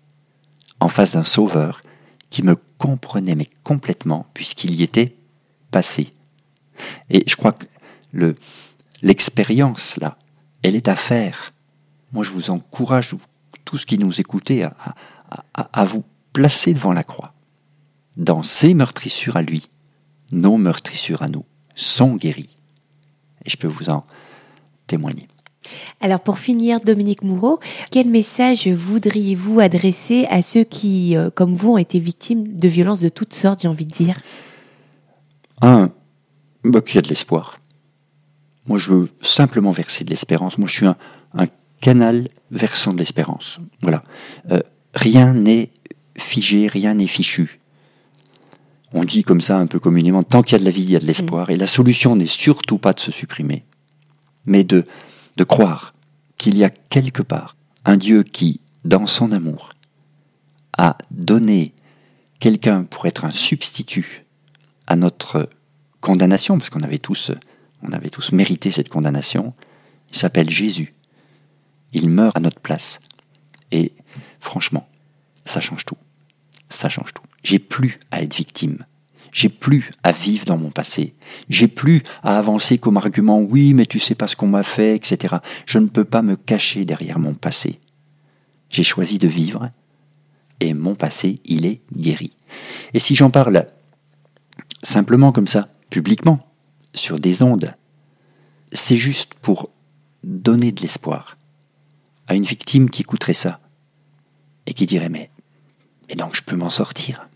En 0.82 0.90
face 0.90 1.14
d'un 1.14 1.24
sauveur 1.24 1.82
qui 2.30 2.44
me 2.44 2.58
comprenait 2.86 3.36
mais 3.36 3.50
complètement 3.64 4.28
puisqu'il 4.34 4.74
y 4.76 4.84
était 4.84 5.16
passé. 5.72 6.14
Et 7.10 7.24
je 7.28 7.36
crois 7.36 7.54
que 7.54 7.66
le, 8.12 8.36
l'expérience 9.02 9.98
là, 9.98 10.18
elle 10.64 10.76
est 10.76 10.88
à 10.88 10.96
faire. 10.96 11.54
Moi, 12.12 12.24
je 12.24 12.32
vous 12.32 12.50
encourage, 12.50 13.16
tous 13.66 13.86
qui 13.86 13.98
nous 13.98 14.20
écoutez, 14.20 14.64
à, 14.64 14.76
à, 15.54 15.86
vous 15.86 16.04
placer 16.34 16.74
devant 16.74 16.94
la 16.94 17.04
croix. 17.04 17.34
Dans 18.18 18.44
ses 18.44 18.74
meurtrissures 18.74 19.38
à 19.38 19.42
lui, 19.42 19.70
nos 20.32 20.58
meurtrissures 20.58 21.24
à 21.24 21.28
nous 21.28 21.46
sont 21.76 22.16
guéries. 22.16 22.58
Et 23.44 23.50
je 23.50 23.58
peux 23.58 23.68
vous 23.68 23.90
en 23.90 24.06
témoigner. 24.88 25.28
Alors 26.02 26.20
pour 26.20 26.40
finir, 26.40 26.80
Dominique 26.80 27.24
Moureau, 27.24 27.60
quel 27.92 28.08
message 28.10 28.68
voudriez-vous 28.68 29.60
adresser 29.60 30.26
à 30.30 30.42
ceux 30.42 30.64
qui, 30.64 31.16
euh, 31.16 31.30
comme 31.30 31.54
vous, 31.54 31.74
ont 31.74 31.78
été 31.78 32.00
victimes 32.00 32.58
de 32.58 32.68
violences 32.68 33.02
de 33.02 33.10
toutes 33.10 33.34
sortes, 33.34 33.62
j'ai 33.62 33.68
envie 33.68 33.86
de 33.86 33.94
dire? 33.94 34.20
Un, 35.62 35.92
bah, 36.64 36.82
qu'il 36.82 36.96
y 36.96 36.98
a 37.00 37.02
de 37.02 37.10
l'espoir. 37.10 37.60
Moi, 38.68 38.80
je 38.80 38.94
veux 38.94 39.10
simplement 39.22 39.72
verser 39.72 40.04
de 40.04 40.10
l'espérance. 40.10 40.58
Moi, 40.58 40.68
je 40.68 40.76
suis 40.76 40.86
un, 40.86 40.96
canal 41.82 42.30
versant 42.50 42.94
de 42.94 42.98
l'espérance. 42.98 43.60
Voilà. 43.82 44.02
Euh, 44.50 44.62
rien 44.96 45.34
n'est 45.34 45.70
figé, 46.18 46.68
rien 46.68 46.96
n'est 46.96 47.06
fichu. 47.06 47.60
On 48.94 49.04
dit 49.04 49.24
comme 49.24 49.42
ça 49.42 49.60
un 49.60 49.68
peu 49.68 49.80
communément, 49.80 50.24
tant 50.24 50.42
qu'il 50.42 50.54
y 50.54 50.56
a 50.56 50.60
de 50.60 50.66
la 50.66 50.72
vie, 50.72 50.84
il 50.84 50.90
y 50.90 50.96
a 50.96 51.00
de 51.00 51.06
l'espoir. 51.06 51.50
Et 51.50 51.58
la 51.58 51.68
solution 51.68 52.16
n'est 52.16 52.26
surtout 52.26 52.78
pas 52.78 52.94
de 52.94 53.02
se 53.02 53.12
supprimer, 53.12 53.66
mais 54.46 54.64
de 54.64 54.84
de 55.36 55.44
croire 55.44 55.94
qu'il 56.38 56.58
y 56.58 56.64
a 56.64 56.70
quelque 56.70 57.22
part 57.22 57.56
un 57.86 57.98
Dieu 57.98 58.24
qui, 58.24 58.62
dans 58.84 59.08
son 59.08 59.32
amour, 59.32 59.74
a 60.78 60.98
donné 61.12 61.74
quelqu'un 62.40 62.84
pour 62.84 63.06
être 63.06 63.26
un 63.26 63.32
substitut 63.32 64.26
à 64.88 64.96
notre 64.96 65.50
condamnation, 66.02 66.58
parce 66.58 66.70
qu'on 66.70 66.82
avait 66.82 67.00
tous, 67.00 67.32
on 67.82 67.92
avait 67.92 68.10
tous 68.10 68.32
mérité 68.32 68.72
cette 68.72 68.90
condamnation. 68.90 69.54
Il 70.12 70.18
s'appelle 70.18 70.50
Jésus. 70.50 70.94
Il 71.94 72.10
meurt 72.10 72.36
à 72.36 72.40
notre 72.40 72.60
place. 72.60 73.00
Et 73.72 73.94
franchement, 74.40 74.88
ça 75.46 75.60
change 75.60 75.86
tout. 75.86 75.98
Ça 76.70 76.90
change 76.90 77.14
tout. 77.14 77.24
J'ai 77.44 77.60
plus 77.60 78.00
à 78.12 78.22
être 78.22 78.36
victime. 78.36 78.86
J'ai 79.36 79.50
plus 79.50 79.92
à 80.02 80.14
vivre 80.14 80.46
dans 80.46 80.58
mon 80.58 80.72
passé. 80.72 81.14
J'ai 81.50 81.68
plus 81.68 82.02
à 82.24 82.38
avancer 82.38 82.78
comme 82.78 82.96
argument 82.96 83.42
oui, 83.42 83.74
mais 83.74 83.86
tu 83.86 84.00
sais 84.00 84.16
pas 84.16 84.30
ce 84.30 84.38
qu'on 84.38 84.48
m'a 84.48 84.64
fait, 84.64 84.96
etc. 84.96 85.36
Je 85.66 85.78
ne 85.78 85.88
peux 85.88 86.06
pas 86.06 86.22
me 86.22 86.38
cacher 86.38 86.86
derrière 86.86 87.20
mon 87.20 87.34
passé. 87.34 87.82
J'ai 88.70 88.86
choisi 88.86 89.18
de 89.18 89.28
vivre 89.28 89.70
et 90.62 90.74
mon 90.74 90.96
passé, 90.96 91.42
il 91.44 91.66
est 91.66 91.82
guéri. 91.94 92.32
Et 92.94 93.00
si 93.00 93.14
j'en 93.14 93.30
parle 93.30 93.68
simplement 94.84 95.34
comme 95.34 95.48
ça, 95.48 95.68
publiquement, 95.90 96.40
sur 96.94 97.20
des 97.20 97.44
ondes, 97.44 97.76
c'est 98.72 98.96
juste 98.96 99.34
pour 99.34 99.70
donner 100.24 100.72
de 100.72 100.82
l'espoir 100.82 101.38
à 102.30 102.36
une 102.36 102.46
victime 102.46 102.90
qui 102.90 103.02
écouterait 103.02 103.34
ça 103.34 103.60
et 104.66 104.74
qui 104.74 104.86
dirait 104.86 105.10
mais, 105.10 105.30
mais 106.08 106.16
donc 106.16 106.38
je 106.38 106.42
peux 106.42 106.56
m'en 106.56 106.70
sortir. 106.70 107.28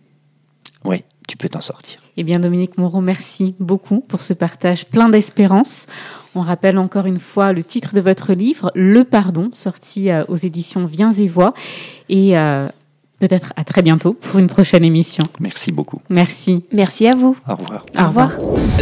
Oui, 0.86 1.04
tu 1.30 1.38
peux 1.38 1.48
t'en 1.48 1.62
sortir. 1.62 2.00
Eh 2.18 2.24
bien, 2.24 2.40
Dominique 2.40 2.80
Moreau, 2.80 3.02
merci 3.02 3.54
beaucoup 3.60 4.00
pour 4.00 4.20
ce 4.20 4.34
partage 4.34 4.88
plein 4.88 5.10
d'espérance. 5.10 5.86
On 6.34 6.42
rappelle 6.42 6.80
encore 6.80 7.06
une 7.06 7.20
fois 7.20 7.54
le 7.54 7.64
titre 7.64 7.94
de 7.94 8.02
votre 8.02 8.34
livre, 8.34 8.72
Le 8.74 9.04
Pardon, 9.04 9.52
sorti 9.54 10.10
euh, 10.10 10.24
aux 10.28 10.36
éditions 10.36 10.86
Viens 10.88 11.12
et 11.12 11.28
Voix. 11.28 11.54
Et 12.10 12.36
euh, 12.36 12.68
peut-être 13.20 13.54
à 13.56 13.64
très 13.64 13.82
bientôt 13.82 14.14
pour 14.14 14.40
une 14.40 14.48
prochaine 14.48 14.84
émission. 14.84 15.24
Merci 15.40 15.72
beaucoup. 15.72 16.02
Merci. 16.10 16.64
Merci 16.72 17.08
à 17.08 17.16
vous. 17.16 17.36
Au 17.48 17.56
revoir. 17.56 17.86
Au 17.98 18.08
revoir. 18.08 18.32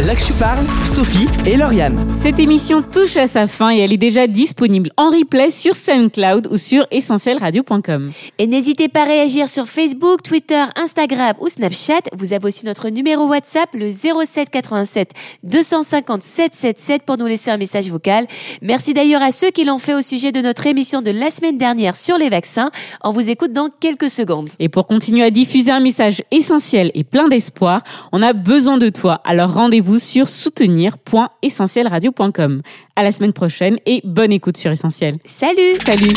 Là 0.06 0.14
que 0.14 0.22
je 0.22 0.32
parle, 0.34 0.64
Sophie 0.84 1.26
et 1.44 1.56
Lauriane. 1.56 1.98
Cette 2.16 2.38
émission 2.38 2.82
touche 2.82 3.16
à 3.16 3.26
sa 3.26 3.46
fin 3.46 3.70
et 3.70 3.78
elle 3.78 3.92
est 3.92 3.96
déjà 3.96 4.26
disponible 4.26 4.90
en 4.96 5.10
replay 5.10 5.50
sur 5.50 5.74
SoundCloud 5.74 6.48
ou 6.50 6.56
sur 6.56 6.86
essentielradio.com. 6.90 8.12
Et 8.38 8.46
n'hésitez 8.46 8.88
pas 8.88 9.02
à 9.02 9.06
réagir 9.06 9.48
sur 9.48 9.68
Facebook, 9.68 10.22
Twitter, 10.22 10.64
Instagram 10.76 11.34
ou 11.40 11.48
Snapchat. 11.48 12.02
Vous 12.16 12.32
avez 12.32 12.46
aussi 12.46 12.64
notre 12.64 12.88
numéro 12.90 13.26
WhatsApp, 13.26 13.68
le 13.74 13.90
07 13.90 14.50
87 14.50 15.12
250 15.42 16.22
777 16.22 17.02
pour 17.02 17.18
nous 17.18 17.26
laisser 17.26 17.50
un 17.50 17.56
message 17.56 17.90
vocal. 17.90 18.26
Merci 18.62 18.94
d'ailleurs 18.94 19.22
à 19.22 19.32
ceux 19.32 19.50
qui 19.50 19.64
l'ont 19.64 19.78
fait 19.78 19.94
au 19.94 20.02
sujet 20.02 20.30
de 20.30 20.40
notre 20.40 20.66
émission 20.66 21.02
de 21.02 21.10
la 21.10 21.30
semaine 21.30 21.58
dernière 21.58 21.96
sur 21.96 22.16
les 22.16 22.28
vaccins. 22.28 22.70
On 23.02 23.10
vous 23.10 23.28
écoute 23.30 23.52
dans 23.52 23.68
quelques 23.80 24.10
secondes. 24.10 24.27
Et 24.58 24.68
pour 24.68 24.86
continuer 24.86 25.22
à 25.22 25.30
diffuser 25.30 25.70
un 25.70 25.80
message 25.80 26.22
essentiel 26.30 26.90
et 26.94 27.04
plein 27.04 27.28
d'espoir, 27.28 27.82
on 28.12 28.22
a 28.22 28.32
besoin 28.32 28.78
de 28.78 28.88
toi. 28.88 29.20
Alors 29.24 29.52
rendez-vous 29.54 29.98
sur 29.98 30.28
soutenir.essentielradio.com. 30.28 32.62
À 32.96 33.02
la 33.02 33.12
semaine 33.12 33.32
prochaine 33.32 33.78
et 33.86 34.00
bonne 34.04 34.32
écoute 34.32 34.56
sur 34.56 34.70
Essentiel. 34.70 35.16
Salut 35.24 35.74
Salut 35.84 36.12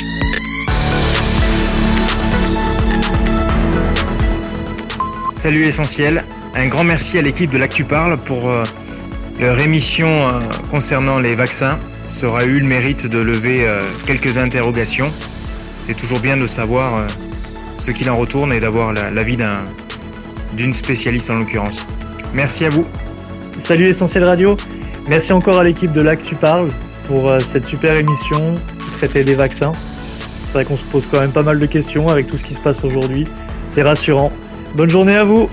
Salut 5.34 5.66
Essentiel, 5.66 6.24
un 6.54 6.68
grand 6.68 6.84
merci 6.84 7.18
à 7.18 7.24
l'équipe 7.24 7.50
de 7.50 7.58
l'Actu 7.58 7.84
Parle 7.84 8.18
pour 8.18 8.48
euh, 8.48 8.64
leur 9.40 9.60
émission 9.60 10.08
euh, 10.08 10.40
concernant 10.70 11.18
les 11.18 11.34
vaccins. 11.34 11.80
Ça 12.08 12.28
aura 12.28 12.46
eu 12.46 12.60
le 12.60 12.68
mérite 12.68 13.08
de 13.08 13.18
lever 13.18 13.68
euh, 13.68 13.82
quelques 14.06 14.38
interrogations. 14.38 15.12
C'est 15.88 15.96
toujours 15.96 16.20
bien 16.20 16.38
de 16.38 16.46
savoir 16.46 16.96
euh, 16.96 17.08
ce 17.82 17.92
qu'il 17.92 18.10
en 18.10 18.18
retourne 18.18 18.52
et 18.54 18.60
d'avoir 18.60 18.94
la- 18.94 19.12
l'avis 19.12 19.38
d'un- 19.38 19.66
d'une 20.54 20.74
spécialiste 20.74 21.30
en 21.30 21.40
l'occurrence. 21.40 21.88
Merci 22.34 22.66
à 22.66 22.70
vous. 22.70 22.86
Salut 23.58 23.88
Essentiel 23.88 24.24
Radio, 24.24 24.56
merci 25.08 25.34
encore 25.34 25.60
à 25.60 25.64
l'équipe 25.64 25.92
de 25.92 26.02
Lac 26.02 26.22
Tu 26.24 26.36
Parles 26.36 26.70
pour 27.08 27.30
euh, 27.30 27.40
cette 27.40 27.66
super 27.66 27.96
émission 27.96 28.56
qui 28.80 28.92
traitait 28.98 29.24
des 29.24 29.36
vaccins. 29.36 29.72
C'est 30.48 30.54
vrai 30.54 30.66
qu'on 30.66 30.78
se 30.78 30.84
pose 30.84 31.04
quand 31.12 31.20
même 31.20 31.32
pas 31.32 31.44
mal 31.44 31.60
de 31.60 31.66
questions 31.66 32.08
avec 32.10 32.28
tout 32.28 32.38
ce 32.38 32.44
qui 32.44 32.54
se 32.54 32.60
passe 32.60 32.84
aujourd'hui. 32.84 33.28
C'est 33.68 33.84
rassurant. 33.84 34.30
Bonne 34.76 34.90
journée 34.90 35.16
à 35.16 35.24
vous 35.24 35.50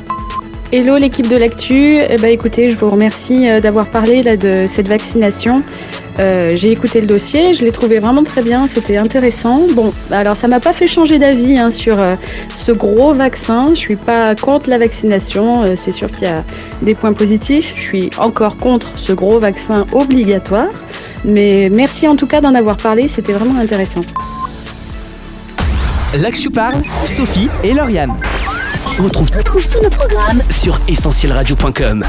Hello 0.70 0.98
l'équipe 0.98 1.28
de 1.28 1.36
l'actu, 1.36 1.96
eh 2.06 2.16
ben, 2.18 2.26
écoutez, 2.30 2.70
je 2.70 2.76
vous 2.76 2.90
remercie 2.90 3.48
euh, 3.48 3.58
d'avoir 3.60 3.86
parlé 3.86 4.22
là, 4.22 4.36
de 4.36 4.66
cette 4.70 4.86
vaccination. 4.86 5.62
Euh, 6.18 6.56
j'ai 6.56 6.72
écouté 6.72 7.00
le 7.00 7.06
dossier, 7.06 7.54
je 7.54 7.64
l'ai 7.64 7.70
trouvé 7.70 8.00
vraiment 8.00 8.24
très 8.24 8.42
bien, 8.42 8.66
c'était 8.66 8.96
intéressant. 8.96 9.66
Bon, 9.72 9.92
alors 10.10 10.36
ça 10.36 10.48
m'a 10.48 10.58
pas 10.58 10.72
fait 10.72 10.88
changer 10.88 11.18
d'avis 11.18 11.58
hein, 11.58 11.70
sur 11.70 12.00
euh, 12.00 12.16
ce 12.56 12.72
gros 12.72 13.14
vaccin. 13.14 13.68
Je 13.70 13.78
suis 13.78 13.96
pas 13.96 14.34
contre 14.34 14.68
la 14.68 14.78
vaccination, 14.78 15.62
euh, 15.62 15.74
c'est 15.76 15.92
sûr 15.92 16.10
qu'il 16.10 16.24
y 16.24 16.30
a 16.30 16.42
des 16.82 16.94
points 16.94 17.12
positifs. 17.12 17.72
Je 17.76 17.82
suis 17.82 18.10
encore 18.18 18.56
contre 18.58 18.88
ce 18.96 19.12
gros 19.12 19.38
vaccin 19.38 19.86
obligatoire, 19.92 20.70
mais 21.24 21.68
merci 21.70 22.08
en 22.08 22.16
tout 22.16 22.26
cas 22.26 22.40
d'en 22.40 22.54
avoir 22.54 22.76
parlé, 22.76 23.06
c'était 23.06 23.32
vraiment 23.32 23.58
intéressant. 23.60 24.02
Je 26.14 26.48
parle, 26.48 26.82
Sophie 27.06 27.48
et 27.62 27.74
Lauriane. 27.74 28.14
On 28.98 29.04
retrouve, 29.04 29.30
tous 29.30 29.82
nos 29.82 29.90
programmes 29.90 30.42
Sur 30.50 30.80
essentielradio.com. 30.88 32.04